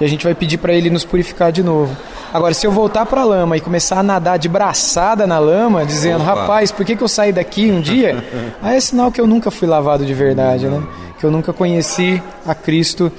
E 0.00 0.04
a 0.04 0.08
gente 0.08 0.24
vai 0.24 0.34
pedir 0.34 0.58
para 0.58 0.72
ele 0.72 0.90
nos 0.90 1.04
purificar 1.04 1.52
de 1.52 1.62
novo. 1.62 1.96
Agora, 2.32 2.52
se 2.52 2.66
eu 2.66 2.72
voltar 2.72 3.06
para 3.06 3.20
a 3.20 3.24
lama 3.24 3.56
e 3.56 3.60
começar 3.60 4.00
a 4.00 4.02
nadar 4.02 4.38
de 4.38 4.48
braçada 4.48 5.24
na 5.24 5.38
lama, 5.38 5.86
dizendo, 5.86 6.22
Opa. 6.22 6.34
rapaz, 6.34 6.72
por 6.72 6.84
que, 6.84 6.96
que 6.96 7.02
eu 7.02 7.06
saí 7.06 7.32
daqui 7.32 7.70
um 7.70 7.80
dia? 7.80 8.24
Aí 8.60 8.76
é 8.76 8.80
sinal 8.80 9.12
que 9.12 9.20
eu 9.20 9.26
nunca 9.26 9.52
fui 9.52 9.68
lavado 9.68 10.04
de 10.04 10.12
verdade, 10.12 10.66
né? 10.66 10.82
Que 11.20 11.24
eu 11.24 11.30
nunca 11.30 11.52
conheci 11.52 12.20
a 12.44 12.54
Cristo 12.56 13.12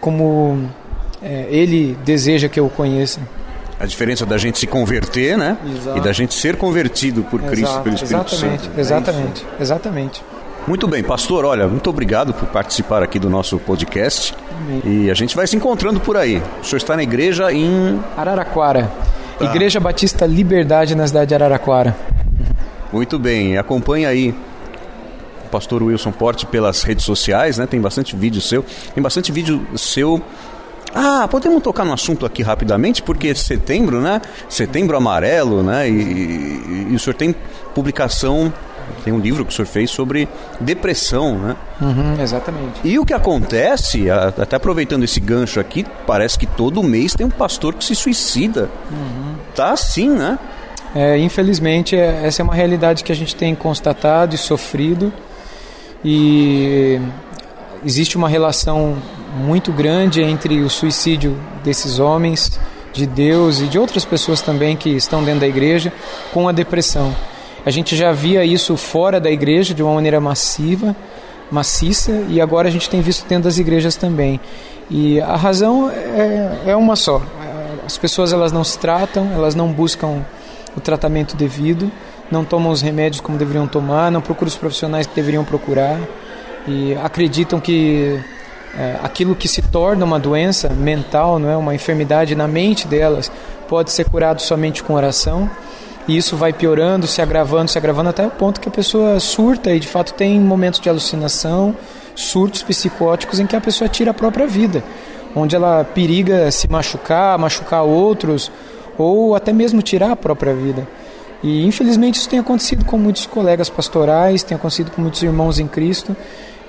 como 0.00 0.68
é, 1.20 1.46
Ele 1.50 1.98
deseja 2.04 2.48
que 2.48 2.60
eu 2.60 2.66
o 2.66 2.70
conheça. 2.70 3.20
A 3.80 3.86
diferença 3.86 4.24
da 4.24 4.38
gente 4.38 4.58
se 4.58 4.66
converter, 4.66 5.36
né? 5.36 5.56
Exato. 5.74 5.98
E 5.98 6.00
da 6.00 6.12
gente 6.12 6.34
ser 6.34 6.56
convertido 6.56 7.22
por 7.24 7.40
Exato. 7.40 7.52
Cristo, 7.52 7.80
pelo 7.80 7.94
Espírito 7.96 8.34
exatamente, 8.34 8.62
Santo. 8.62 8.78
Exatamente, 8.78 9.46
é 9.58 9.62
exatamente. 9.62 10.22
Muito 10.66 10.86
bem, 10.86 11.02
pastor, 11.02 11.44
olha, 11.44 11.66
muito 11.66 11.88
obrigado 11.88 12.34
por 12.34 12.46
participar 12.48 13.02
aqui 13.02 13.18
do 13.18 13.30
nosso 13.30 13.58
podcast. 13.58 14.34
Amém. 14.60 14.82
E 14.84 15.10
a 15.10 15.14
gente 15.14 15.34
vai 15.34 15.46
se 15.46 15.56
encontrando 15.56 15.98
por 16.00 16.16
aí. 16.16 16.42
O 16.62 16.64
senhor 16.64 16.76
está 16.76 16.96
na 16.96 17.02
igreja 17.02 17.50
em. 17.52 17.98
Araraquara. 18.16 18.90
Tá. 19.38 19.46
Igreja 19.46 19.80
Batista 19.80 20.26
Liberdade 20.26 20.94
na 20.94 21.06
cidade 21.06 21.28
de 21.28 21.34
Araraquara. 21.34 21.96
Muito 22.92 23.18
bem, 23.18 23.56
acompanhe 23.56 24.04
aí 24.04 24.34
o 25.46 25.48
pastor 25.48 25.82
Wilson 25.82 26.12
Porte 26.12 26.44
pelas 26.44 26.82
redes 26.82 27.04
sociais, 27.04 27.56
né? 27.56 27.66
Tem 27.66 27.80
bastante 27.80 28.14
vídeo 28.14 28.40
seu. 28.40 28.64
Tem 28.94 29.02
bastante 29.02 29.32
vídeo 29.32 29.66
seu. 29.76 30.20
Ah, 30.94 31.26
podemos 31.30 31.62
tocar 31.62 31.84
no 31.84 31.92
assunto 31.92 32.26
aqui 32.26 32.42
rapidamente, 32.42 33.00
porque 33.02 33.34
setembro, 33.34 34.00
né? 34.00 34.20
Setembro 34.48 34.96
amarelo, 34.96 35.62
né? 35.62 35.88
E, 35.88 35.92
e, 35.92 36.86
e 36.90 36.94
o 36.94 36.98
senhor 36.98 37.14
tem 37.14 37.34
publicação 37.74 38.52
tem 39.04 39.12
um 39.12 39.18
livro 39.18 39.44
que 39.44 39.52
o 39.52 39.54
senhor 39.54 39.66
fez 39.66 39.90
sobre 39.90 40.28
depressão, 40.60 41.38
né? 41.38 41.56
Uhum, 41.80 42.20
exatamente. 42.20 42.80
E 42.84 42.98
o 42.98 43.04
que 43.04 43.12
acontece, 43.12 44.10
até 44.10 44.56
aproveitando 44.56 45.04
esse 45.04 45.20
gancho 45.20 45.60
aqui, 45.60 45.86
parece 46.06 46.38
que 46.38 46.46
todo 46.46 46.82
mês 46.82 47.14
tem 47.14 47.26
um 47.26 47.30
pastor 47.30 47.74
que 47.74 47.84
se 47.84 47.94
suicida. 47.94 48.68
Uhum. 48.90 49.34
Tá 49.54 49.72
assim, 49.72 50.08
né? 50.08 50.38
É, 50.94 51.18
infelizmente, 51.18 51.96
é, 51.96 52.22
essa 52.24 52.42
é 52.42 52.44
uma 52.44 52.54
realidade 52.54 53.04
que 53.04 53.12
a 53.12 53.16
gente 53.16 53.34
tem 53.34 53.54
constatado 53.54 54.34
e 54.34 54.38
sofrido. 54.38 55.12
E 56.04 57.00
existe 57.84 58.16
uma 58.16 58.28
relação 58.28 58.96
muito 59.36 59.72
grande 59.72 60.22
entre 60.22 60.60
o 60.60 60.70
suicídio 60.70 61.36
desses 61.62 61.98
homens, 61.98 62.58
de 62.92 63.06
Deus 63.06 63.60
e 63.60 63.66
de 63.66 63.78
outras 63.78 64.04
pessoas 64.04 64.40
também 64.40 64.76
que 64.76 64.90
estão 64.90 65.22
dentro 65.22 65.40
da 65.40 65.46
igreja 65.46 65.92
com 66.32 66.48
a 66.48 66.52
depressão. 66.52 67.14
A 67.64 67.70
gente 67.70 67.94
já 67.94 68.12
via 68.12 68.44
isso 68.44 68.76
fora 68.76 69.20
da 69.20 69.30
igreja 69.30 69.74
de 69.74 69.82
uma 69.82 69.94
maneira 69.94 70.20
massiva, 70.20 70.96
maciça, 71.50 72.24
e 72.28 72.40
agora 72.40 72.68
a 72.68 72.70
gente 72.70 72.88
tem 72.88 73.00
visto 73.00 73.26
dentro 73.28 73.44
das 73.44 73.58
igrejas 73.58 73.96
também. 73.96 74.40
E 74.90 75.20
a 75.20 75.36
razão 75.36 75.90
é, 75.90 76.70
é 76.70 76.76
uma 76.76 76.96
só. 76.96 77.22
As 77.84 77.98
pessoas 77.98 78.32
elas 78.32 78.52
não 78.52 78.64
se 78.64 78.78
tratam, 78.78 79.30
elas 79.32 79.54
não 79.54 79.72
buscam 79.72 80.24
o 80.76 80.80
tratamento 80.80 81.36
devido, 81.36 81.90
não 82.30 82.44
tomam 82.44 82.70
os 82.70 82.80
remédios 82.80 83.20
como 83.20 83.36
deveriam 83.36 83.66
tomar, 83.66 84.10
não 84.10 84.20
procuram 84.20 84.48
os 84.48 84.56
profissionais 84.56 85.06
que 85.06 85.14
deveriam 85.14 85.44
procurar 85.44 85.98
e 86.66 86.94
acreditam 87.02 87.60
que 87.60 88.20
é, 88.78 88.96
aquilo 89.02 89.34
que 89.34 89.48
se 89.48 89.62
torna 89.62 90.04
uma 90.04 90.18
doença 90.18 90.68
mental, 90.68 91.38
não 91.38 91.50
é, 91.50 91.56
uma 91.56 91.74
enfermidade 91.74 92.34
na 92.34 92.46
mente 92.46 92.86
delas, 92.86 93.30
pode 93.68 93.90
ser 93.90 94.08
curado 94.08 94.40
somente 94.40 94.82
com 94.82 94.94
oração. 94.94 95.50
E 96.08 96.16
isso 96.16 96.36
vai 96.36 96.52
piorando, 96.52 97.06
se 97.06 97.22
agravando, 97.22 97.70
se 97.70 97.78
agravando 97.78 98.08
até 98.10 98.26
o 98.26 98.30
ponto 98.30 98.60
que 98.60 98.68
a 98.68 98.72
pessoa 98.72 99.20
surta 99.20 99.72
e 99.72 99.80
de 99.80 99.86
fato 99.86 100.14
tem 100.14 100.40
momentos 100.40 100.80
de 100.80 100.88
alucinação, 100.88 101.76
surtos 102.14 102.62
psicóticos 102.62 103.38
em 103.38 103.46
que 103.46 103.54
a 103.54 103.60
pessoa 103.60 103.88
tira 103.88 104.10
a 104.10 104.14
própria 104.14 104.46
vida, 104.46 104.82
onde 105.34 105.54
ela 105.54 105.84
periga 105.84 106.50
se 106.50 106.68
machucar, 106.68 107.38
machucar 107.38 107.82
outros 107.82 108.50
ou 108.98 109.34
até 109.34 109.52
mesmo 109.52 109.82
tirar 109.82 110.10
a 110.12 110.16
própria 110.16 110.54
vida. 110.54 110.86
E 111.42 111.64
infelizmente 111.64 112.16
isso 112.16 112.28
tem 112.28 112.38
acontecido 112.38 112.84
com 112.84 112.98
muitos 112.98 113.26
colegas 113.26 113.70
pastorais, 113.70 114.42
tem 114.42 114.56
acontecido 114.56 114.90
com 114.90 115.00
muitos 115.00 115.22
irmãos 115.22 115.58
em 115.58 115.66
Cristo. 115.66 116.14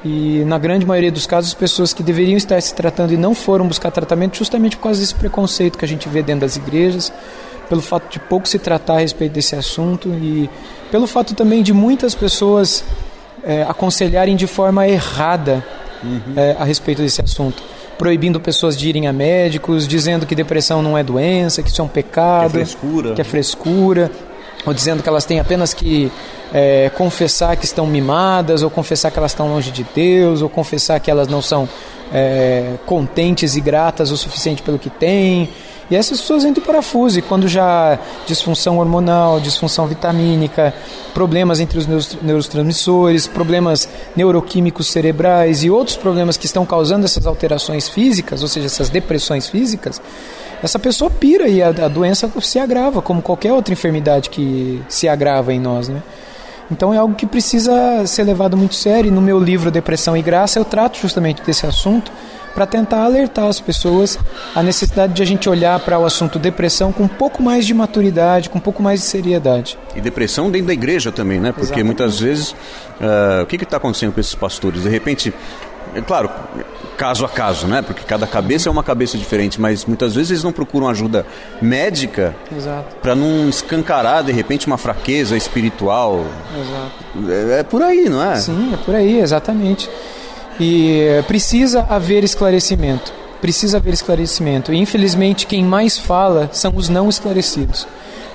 E 0.03 0.43
na 0.45 0.57
grande 0.57 0.85
maioria 0.85 1.11
dos 1.11 1.27
casos, 1.27 1.53
pessoas 1.53 1.93
que 1.93 2.01
deveriam 2.01 2.37
estar 2.37 2.59
se 2.61 2.73
tratando 2.73 3.13
e 3.13 3.17
não 3.17 3.35
foram 3.35 3.67
buscar 3.67 3.91
tratamento 3.91 4.37
justamente 4.37 4.75
por 4.75 4.83
causa 4.83 4.99
desse 4.99 5.13
preconceito 5.13 5.77
que 5.77 5.85
a 5.85 5.87
gente 5.87 6.09
vê 6.09 6.23
dentro 6.23 6.41
das 6.41 6.55
igrejas, 6.55 7.13
pelo 7.71 7.81
fato 7.81 8.11
de 8.11 8.19
pouco 8.19 8.49
se 8.49 8.59
tratar 8.59 8.95
a 8.95 8.99
respeito 8.99 9.31
desse 9.31 9.55
assunto 9.55 10.09
e 10.09 10.49
pelo 10.91 11.07
fato 11.07 11.33
também 11.33 11.63
de 11.63 11.71
muitas 11.71 12.13
pessoas 12.13 12.83
é, 13.45 13.61
aconselharem 13.63 14.35
de 14.35 14.45
forma 14.45 14.85
errada 14.85 15.65
uhum. 16.03 16.33
é, 16.35 16.57
a 16.59 16.65
respeito 16.65 17.01
desse 17.01 17.21
assunto. 17.21 17.63
Proibindo 17.97 18.41
pessoas 18.41 18.77
de 18.77 18.89
irem 18.89 19.07
a 19.07 19.13
médicos, 19.13 19.87
dizendo 19.87 20.25
que 20.25 20.35
depressão 20.35 20.81
não 20.81 20.97
é 20.97 21.03
doença, 21.03 21.63
que 21.63 21.69
isso 21.69 21.79
é 21.79 21.85
um 21.85 21.87
pecado, 21.87 22.51
que 22.51 22.57
é 22.57 22.65
frescura, 22.65 23.13
que 23.13 23.21
é 23.21 23.23
frescura 23.23 24.11
ou 24.65 24.73
dizendo 24.73 25.01
que 25.01 25.07
elas 25.07 25.23
têm 25.23 25.39
apenas 25.39 25.73
que 25.73 26.11
é, 26.53 26.91
confessar 26.95 27.55
que 27.55 27.63
estão 27.63 27.87
mimadas, 27.87 28.63
ou 28.63 28.69
confessar 28.69 29.11
que 29.11 29.17
elas 29.17 29.31
estão 29.31 29.47
longe 29.47 29.71
de 29.71 29.85
Deus, 29.95 30.41
ou 30.41 30.49
confessar 30.49 30.99
que 30.99 31.09
elas 31.09 31.29
não 31.29 31.41
são 31.41 31.69
é, 32.13 32.75
contentes 32.85 33.55
e 33.55 33.61
gratas 33.61 34.11
o 34.11 34.17
suficiente 34.17 34.61
pelo 34.61 34.77
que 34.77 34.89
têm. 34.89 35.49
E 35.89 35.95
essas 35.95 36.21
pessoas 36.21 36.45
entram 36.45 36.63
em 36.63 36.65
parafuso, 36.65 37.19
e 37.19 37.21
quando 37.21 37.49
já 37.49 37.99
disfunção 38.25 38.77
hormonal, 38.79 39.41
disfunção 39.41 39.87
vitamínica, 39.87 40.73
problemas 41.13 41.59
entre 41.59 41.77
os 41.77 41.85
neurotransmissores, 42.21 43.27
problemas 43.27 43.89
neuroquímicos 44.15 44.87
cerebrais 44.87 45.65
e 45.65 45.69
outros 45.69 45.97
problemas 45.97 46.37
que 46.37 46.45
estão 46.45 46.65
causando 46.65 47.03
essas 47.03 47.27
alterações 47.27 47.89
físicas, 47.89 48.41
ou 48.41 48.47
seja, 48.47 48.67
essas 48.67 48.89
depressões 48.89 49.49
físicas, 49.49 50.01
essa 50.63 50.79
pessoa 50.79 51.11
pira 51.11 51.49
e 51.49 51.61
a, 51.61 51.67
a 51.67 51.87
doença 51.89 52.31
se 52.41 52.57
agrava, 52.57 53.01
como 53.01 53.21
qualquer 53.21 53.51
outra 53.51 53.73
enfermidade 53.73 54.29
que 54.29 54.81
se 54.87 55.09
agrava 55.09 55.53
em 55.53 55.59
nós, 55.59 55.89
né? 55.89 56.01
Então 56.71 56.93
é 56.93 56.97
algo 56.97 57.13
que 57.13 57.25
precisa 57.25 58.05
ser 58.07 58.23
levado 58.23 58.55
muito 58.55 58.75
sério. 58.75 59.09
E 59.09 59.11
no 59.11 59.21
meu 59.21 59.39
livro 59.39 59.69
Depressão 59.69 60.15
e 60.15 60.21
Graça 60.21 60.57
eu 60.57 60.65
trato 60.65 60.97
justamente 60.97 61.41
desse 61.43 61.65
assunto 61.65 62.11
para 62.53 62.65
tentar 62.65 63.03
alertar 63.03 63.45
as 63.45 63.59
pessoas 63.59 64.19
a 64.53 64.61
necessidade 64.61 65.13
de 65.13 65.21
a 65.21 65.25
gente 65.25 65.49
olhar 65.49 65.79
para 65.79 65.97
o 65.97 66.05
assunto 66.05 66.37
depressão 66.37 66.91
com 66.91 67.03
um 67.03 67.07
pouco 67.07 67.41
mais 67.41 67.65
de 67.65 67.73
maturidade, 67.73 68.49
com 68.49 68.57
um 68.57 68.61
pouco 68.61 68.83
mais 68.83 68.99
de 68.99 69.05
seriedade. 69.05 69.77
E 69.95 70.01
depressão 70.01 70.51
dentro 70.51 70.67
da 70.67 70.73
igreja 70.73 71.11
também, 71.11 71.39
né? 71.39 71.51
Porque 71.51 71.67
Exatamente. 71.67 71.85
muitas 71.85 72.19
vezes 72.19 72.51
uh, 72.51 73.43
o 73.43 73.45
que 73.45 73.55
está 73.55 73.77
acontecendo 73.77 74.11
com 74.11 74.19
esses 74.19 74.35
pastores? 74.35 74.83
De 74.83 74.89
repente 74.89 75.33
é 75.95 76.01
claro, 76.01 76.29
caso 76.97 77.25
a 77.25 77.29
caso, 77.29 77.67
né? 77.67 77.81
Porque 77.81 78.03
cada 78.03 78.27
cabeça 78.27 78.69
é 78.69 78.71
uma 78.71 78.83
cabeça 78.83 79.17
diferente, 79.17 79.59
mas 79.59 79.85
muitas 79.85 80.13
vezes 80.15 80.31
eles 80.31 80.43
não 80.43 80.51
procuram 80.51 80.87
ajuda 80.87 81.25
médica 81.61 82.35
para 83.01 83.15
não 83.15 83.49
escancarar 83.49 84.23
de 84.23 84.31
repente 84.31 84.67
uma 84.67 84.77
fraqueza 84.77 85.35
espiritual. 85.35 86.25
Exato. 86.55 87.31
É, 87.31 87.59
é, 87.59 87.63
por 87.63 87.81
aí, 87.81 88.07
não 88.07 88.23
é? 88.23 88.35
Sim, 88.35 88.73
é 88.73 88.77
por 88.77 88.95
aí, 88.95 89.19
exatamente. 89.19 89.89
E 90.59 91.23
precisa 91.27 91.85
haver 91.89 92.23
esclarecimento. 92.23 93.11
Precisa 93.41 93.77
haver 93.77 93.93
esclarecimento. 93.93 94.71
E 94.71 94.77
infelizmente 94.77 95.47
quem 95.47 95.65
mais 95.65 95.97
fala 95.97 96.49
são 96.53 96.73
os 96.75 96.87
não 96.87 97.09
esclarecidos. 97.09 97.87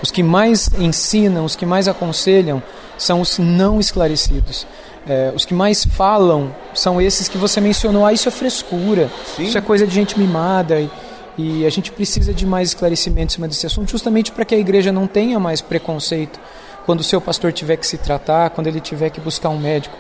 Os 0.03 0.11
que 0.11 0.23
mais 0.23 0.69
ensinam, 0.79 1.45
os 1.45 1.55
que 1.55 1.65
mais 1.65 1.87
aconselham 1.89 2.61
são 2.99 3.21
os 3.21 3.39
não 3.39 3.79
esclarecidos. 3.79 4.67
É, 5.09 5.33
os 5.35 5.45
que 5.45 5.55
mais 5.55 5.85
falam 5.85 6.53
são 6.75 7.01
esses 7.01 7.29
que 7.29 7.39
você 7.39 7.61
mencionou. 7.61 8.05
Ah, 8.05 8.13
isso 8.13 8.29
é 8.29 8.33
frescura, 8.33 9.09
Sim. 9.37 9.45
isso 9.45 9.57
é 9.57 9.61
coisa 9.61 9.87
de 9.87 9.95
gente 9.95 10.19
mimada. 10.19 10.81
E, 10.81 10.91
e 11.39 11.67
a 11.67 11.71
gente 11.71 11.93
precisa 11.93 12.35
de 12.35 12.45
mais 12.45 12.71
esclarecimento 12.71 13.33
em 13.33 13.35
cima 13.35 13.49
desse 13.49 13.67
assunto, 13.67 13.91
justamente 13.91 14.33
para 14.33 14.45
que 14.45 14.55
a 14.55 14.59
igreja 14.59 14.91
não 14.91 15.07
tenha 15.07 15.39
mais 15.39 15.61
preconceito 15.61 16.41
quando 16.85 17.01
o 17.01 17.05
seu 17.05 17.21
pastor 17.21 17.53
tiver 17.53 17.77
que 17.77 17.87
se 17.87 17.99
tratar, 17.99 18.51
quando 18.51 18.67
ele 18.67 18.81
tiver 18.81 19.11
que 19.11 19.21
buscar 19.21 19.49
um 19.49 19.59
médico. 19.59 19.97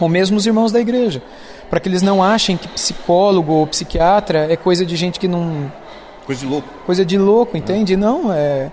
Ou 0.00 0.08
mesmo 0.08 0.36
os 0.36 0.46
irmãos 0.46 0.72
da 0.72 0.80
igreja. 0.80 1.22
Para 1.68 1.78
que 1.80 1.88
eles 1.88 2.02
não 2.02 2.22
achem 2.22 2.56
que 2.56 2.68
psicólogo 2.68 3.52
ou 3.52 3.66
psiquiatra 3.66 4.46
é 4.50 4.56
coisa 4.56 4.84
de 4.84 4.96
gente 4.96 5.20
que 5.20 5.28
não. 5.28 5.70
Coisa 6.24 6.40
de 6.40 6.46
louco. 6.46 6.68
Coisa 6.86 7.04
de 7.04 7.18
louco, 7.18 7.56
entende? 7.56 7.96
Não, 7.96 8.32
é. 8.32 8.70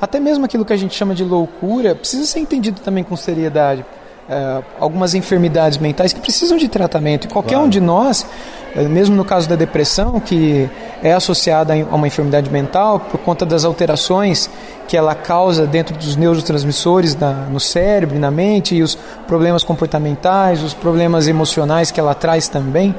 Até 0.00 0.18
mesmo 0.18 0.44
aquilo 0.44 0.64
que 0.64 0.72
a 0.72 0.76
gente 0.76 0.94
chama 0.94 1.14
de 1.14 1.24
loucura 1.24 1.94
precisa 1.94 2.24
ser 2.26 2.40
entendido 2.40 2.80
também 2.80 3.04
com 3.04 3.16
seriedade 3.16 3.84
é, 4.28 4.62
algumas 4.80 5.14
enfermidades 5.14 5.78
mentais 5.78 6.12
que 6.12 6.20
precisam 6.20 6.58
de 6.58 6.68
tratamento. 6.68 7.26
E 7.26 7.28
qualquer 7.28 7.54
claro. 7.54 7.66
um 7.66 7.68
de 7.68 7.80
nós, 7.80 8.26
é, 8.74 8.82
mesmo 8.82 9.14
no 9.14 9.24
caso 9.24 9.48
da 9.48 9.54
depressão, 9.56 10.18
que 10.18 10.68
é 11.02 11.12
associada 11.12 11.74
a 11.74 11.94
uma 11.94 12.06
enfermidade 12.06 12.50
mental 12.50 12.98
por 13.00 13.18
conta 13.18 13.46
das 13.46 13.64
alterações 13.64 14.50
que 14.88 14.96
ela 14.96 15.14
causa 15.14 15.66
dentro 15.66 15.96
dos 15.96 16.16
neurotransmissores 16.16 17.16
na, 17.16 17.32
no 17.32 17.60
cérebro 17.60 18.16
e 18.16 18.18
na 18.18 18.30
mente, 18.30 18.74
e 18.74 18.82
os 18.82 18.96
problemas 19.26 19.64
comportamentais, 19.64 20.62
os 20.62 20.74
problemas 20.74 21.26
emocionais 21.26 21.90
que 21.90 21.98
ela 21.98 22.14
traz 22.14 22.48
também, 22.48 22.94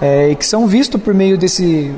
é, 0.00 0.30
e 0.30 0.36
que 0.36 0.46
são 0.46 0.66
vistos 0.66 1.00
por 1.00 1.14
meio 1.14 1.38
desse 1.38 1.94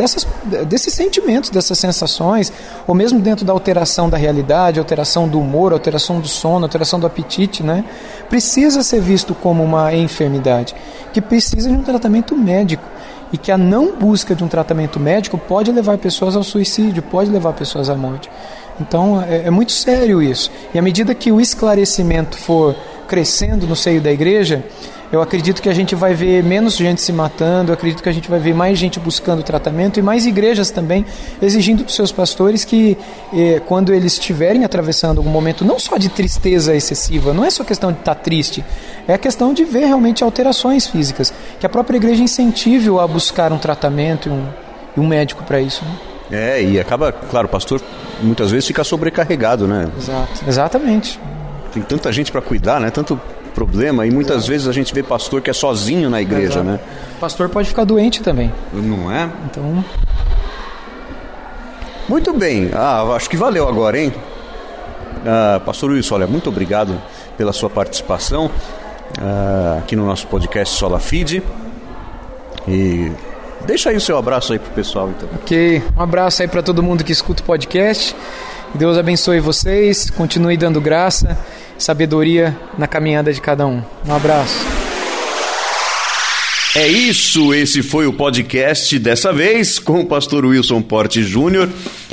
dessas, 0.00 0.26
desses 0.66 0.94
sentimentos, 0.94 1.50
dessas 1.50 1.78
sensações, 1.78 2.50
ou 2.86 2.94
mesmo 2.94 3.20
dentro 3.20 3.44
da 3.44 3.52
alteração 3.52 4.08
da 4.08 4.16
realidade, 4.16 4.78
alteração 4.78 5.28
do 5.28 5.38
humor, 5.38 5.74
alteração 5.74 6.20
do 6.20 6.26
sono, 6.26 6.64
alteração 6.64 6.98
do 6.98 7.06
apetite, 7.06 7.62
né? 7.62 7.84
precisa 8.30 8.82
ser 8.82 9.00
visto 9.02 9.34
como 9.34 9.62
uma 9.62 9.94
enfermidade, 9.94 10.74
que 11.12 11.20
precisa 11.20 11.68
de 11.68 11.74
um 11.74 11.82
tratamento 11.82 12.34
médico 12.34 12.82
e 13.30 13.36
que 13.36 13.52
a 13.52 13.58
não 13.58 13.94
busca 13.94 14.34
de 14.34 14.42
um 14.42 14.48
tratamento 14.48 14.98
médico 14.98 15.36
pode 15.36 15.70
levar 15.70 15.98
pessoas 15.98 16.34
ao 16.34 16.42
suicídio, 16.42 17.02
pode 17.02 17.30
levar 17.30 17.52
pessoas 17.52 17.90
à 17.90 17.94
morte. 17.94 18.30
Então 18.80 19.22
é, 19.22 19.48
é 19.48 19.50
muito 19.50 19.72
sério 19.72 20.22
isso. 20.22 20.50
E 20.72 20.78
à 20.78 20.82
medida 20.82 21.14
que 21.14 21.30
o 21.30 21.38
esclarecimento 21.38 22.38
for 22.38 22.74
crescendo 23.06 23.66
no 23.66 23.76
seio 23.76 24.00
da 24.00 24.10
igreja, 24.10 24.64
eu 25.12 25.20
acredito 25.20 25.60
que 25.60 25.68
a 25.68 25.74
gente 25.74 25.94
vai 25.94 26.14
ver 26.14 26.42
menos 26.44 26.76
gente 26.76 27.00
se 27.00 27.12
matando, 27.12 27.70
eu 27.70 27.74
acredito 27.74 28.02
que 28.02 28.08
a 28.08 28.12
gente 28.12 28.30
vai 28.30 28.38
ver 28.38 28.54
mais 28.54 28.78
gente 28.78 29.00
buscando 29.00 29.42
tratamento 29.42 29.98
e 29.98 30.02
mais 30.02 30.24
igrejas 30.24 30.70
também 30.70 31.04
exigindo 31.42 31.82
dos 31.82 31.96
seus 31.96 32.12
pastores 32.12 32.64
que, 32.64 32.96
eh, 33.32 33.60
quando 33.66 33.92
eles 33.92 34.12
estiverem 34.12 34.64
atravessando 34.64 35.18
algum 35.18 35.30
momento, 35.30 35.64
não 35.64 35.78
só 35.78 35.96
de 35.96 36.08
tristeza 36.08 36.74
excessiva, 36.74 37.34
não 37.34 37.44
é 37.44 37.50
só 37.50 37.64
questão 37.64 37.92
de 37.92 37.98
estar 37.98 38.14
tá 38.14 38.20
triste, 38.20 38.64
é 39.08 39.14
a 39.14 39.18
questão 39.18 39.52
de 39.52 39.64
ver 39.64 39.86
realmente 39.86 40.22
alterações 40.22 40.86
físicas, 40.86 41.32
que 41.58 41.66
a 41.66 41.68
própria 41.68 41.96
igreja 41.96 42.22
incentive-o 42.22 43.00
a 43.00 43.06
buscar 43.08 43.52
um 43.52 43.58
tratamento 43.58 44.28
e 44.28 44.32
um, 44.32 44.48
e 44.96 45.00
um 45.00 45.06
médico 45.06 45.42
para 45.42 45.60
isso. 45.60 45.84
Né? 45.84 45.90
É, 46.30 46.62
e 46.62 46.78
acaba, 46.78 47.10
claro, 47.10 47.48
o 47.48 47.50
pastor 47.50 47.82
muitas 48.22 48.52
vezes 48.52 48.66
fica 48.66 48.84
sobrecarregado, 48.84 49.66
né? 49.66 49.88
Exato, 49.98 50.44
exatamente. 50.46 51.20
Tem 51.72 51.82
tanta 51.82 52.12
gente 52.12 52.30
para 52.30 52.40
cuidar, 52.40 52.80
né? 52.80 52.90
Tanto 52.90 53.20
problema 53.60 54.06
e 54.06 54.10
muitas 54.10 54.46
vezes 54.46 54.66
a 54.66 54.72
gente 54.72 54.94
vê 54.94 55.02
pastor 55.02 55.42
que 55.42 55.50
é 55.50 55.52
sozinho 55.52 56.08
na 56.08 56.22
igreja, 56.22 56.60
Exato. 56.60 56.64
né? 56.64 56.80
Pastor 57.20 57.50
pode 57.50 57.68
ficar 57.68 57.84
doente 57.84 58.22
também. 58.22 58.50
Não 58.72 59.12
é? 59.12 59.28
Então. 59.44 59.84
Muito 62.08 62.32
bem. 62.32 62.70
Ah, 62.74 63.02
acho 63.14 63.28
que 63.28 63.36
valeu 63.36 63.68
agora, 63.68 64.00
hein? 64.00 64.14
Ah, 65.26 65.60
pastor 65.64 65.90
Wilson, 65.90 66.14
olha, 66.14 66.26
muito 66.26 66.48
obrigado 66.48 66.98
pela 67.36 67.52
sua 67.52 67.68
participação 67.68 68.50
ah, 69.20 69.76
aqui 69.80 69.94
no 69.94 70.06
nosso 70.06 70.26
podcast 70.26 70.78
Sola 70.78 70.98
Feed. 70.98 71.42
E 72.66 73.12
deixa 73.66 73.90
aí 73.90 73.96
o 73.96 74.00
seu 74.00 74.16
abraço 74.16 74.54
aí 74.54 74.58
pro 74.58 74.72
pessoal, 74.72 75.10
então. 75.10 75.28
Ok, 75.34 75.82
um 75.94 76.00
abraço 76.00 76.40
aí 76.40 76.48
para 76.48 76.62
todo 76.62 76.82
mundo 76.82 77.04
que 77.04 77.12
escuta 77.12 77.42
o 77.42 77.44
podcast. 77.44 78.16
Deus 78.74 78.96
abençoe 78.96 79.38
vocês, 79.38 80.08
continue 80.08 80.56
dando 80.56 80.80
graça, 80.80 81.36
sabedoria 81.80 82.56
na 82.78 82.86
caminhada 82.86 83.32
de 83.32 83.40
cada 83.40 83.66
um. 83.66 83.82
Um 84.06 84.14
abraço. 84.14 84.64
É 86.76 86.86
isso, 86.86 87.52
esse 87.52 87.82
foi 87.82 88.06
o 88.06 88.12
podcast 88.12 88.96
dessa 89.00 89.32
vez 89.32 89.80
com 89.80 90.00
o 90.00 90.06
pastor 90.06 90.44
Wilson 90.44 90.80
Porte 90.80 91.20
Júnior. 91.24 91.68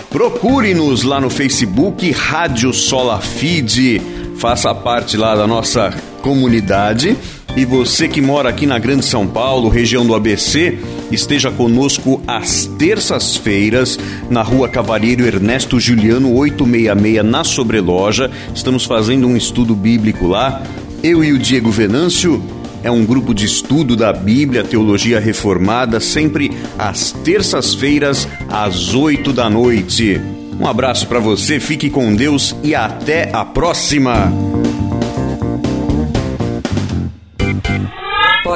Procure-nos 0.10 1.04
lá 1.04 1.22
no 1.22 1.30
Facebook 1.30 2.10
Rádio 2.10 2.74
Sola 2.74 3.22
Feed, 3.22 4.02
faça 4.40 4.74
parte 4.74 5.16
lá 5.16 5.36
da 5.36 5.46
nossa 5.46 5.94
comunidade 6.22 7.16
E 7.56 7.66
você 7.66 8.08
que 8.08 8.20
mora 8.22 8.50
aqui 8.50 8.66
na 8.66 8.78
Grande 8.80 9.06
São 9.06 9.28
Paulo, 9.28 9.70
região 9.70 10.06
do 10.06 10.14
ABC, 10.16 10.80
esteja 11.12 11.52
conosco 11.52 12.22
às 12.28 12.66
terças-feiras 12.78 13.98
na 14.30 14.42
Rua 14.42 14.70
Cavalheiro 14.70 15.26
Ernesto 15.26 15.80
Juliano 15.80 16.34
866 16.34 17.24
na 17.24 17.44
Sobreloja. 17.44 18.32
Estamos 18.54 18.86
fazendo 18.86 19.28
um 19.28 19.38
estudo 19.38 19.76
bíblico 19.76 20.28
lá. 20.28 20.64
Eu 21.04 21.24
e 21.24 21.32
o 21.32 21.40
Diego 21.40 21.72
Venâncio 21.72 22.44
é 22.84 22.92
um 22.92 23.06
grupo 23.06 23.34
de 23.34 23.46
estudo 23.46 23.96
da 23.96 24.14
Bíblia, 24.14 24.64
teologia 24.64 25.20
reformada, 25.20 26.00
sempre 26.00 26.52
às 26.78 27.12
terças-feiras, 27.12 28.28
às 28.50 28.94
oito 28.94 29.34
da 29.34 29.50
noite. 29.50 30.22
Um 30.60 30.66
abraço 30.66 31.08
para 31.08 31.20
você, 31.20 31.60
fique 31.60 31.90
com 31.90 32.16
Deus 32.16 32.56
e 32.64 32.74
até 32.74 33.30
a 33.32 33.46
próxima! 33.46 34.67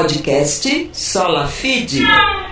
Podcast 0.01 0.89
Sola 0.93 1.45
Fide. 1.45 2.50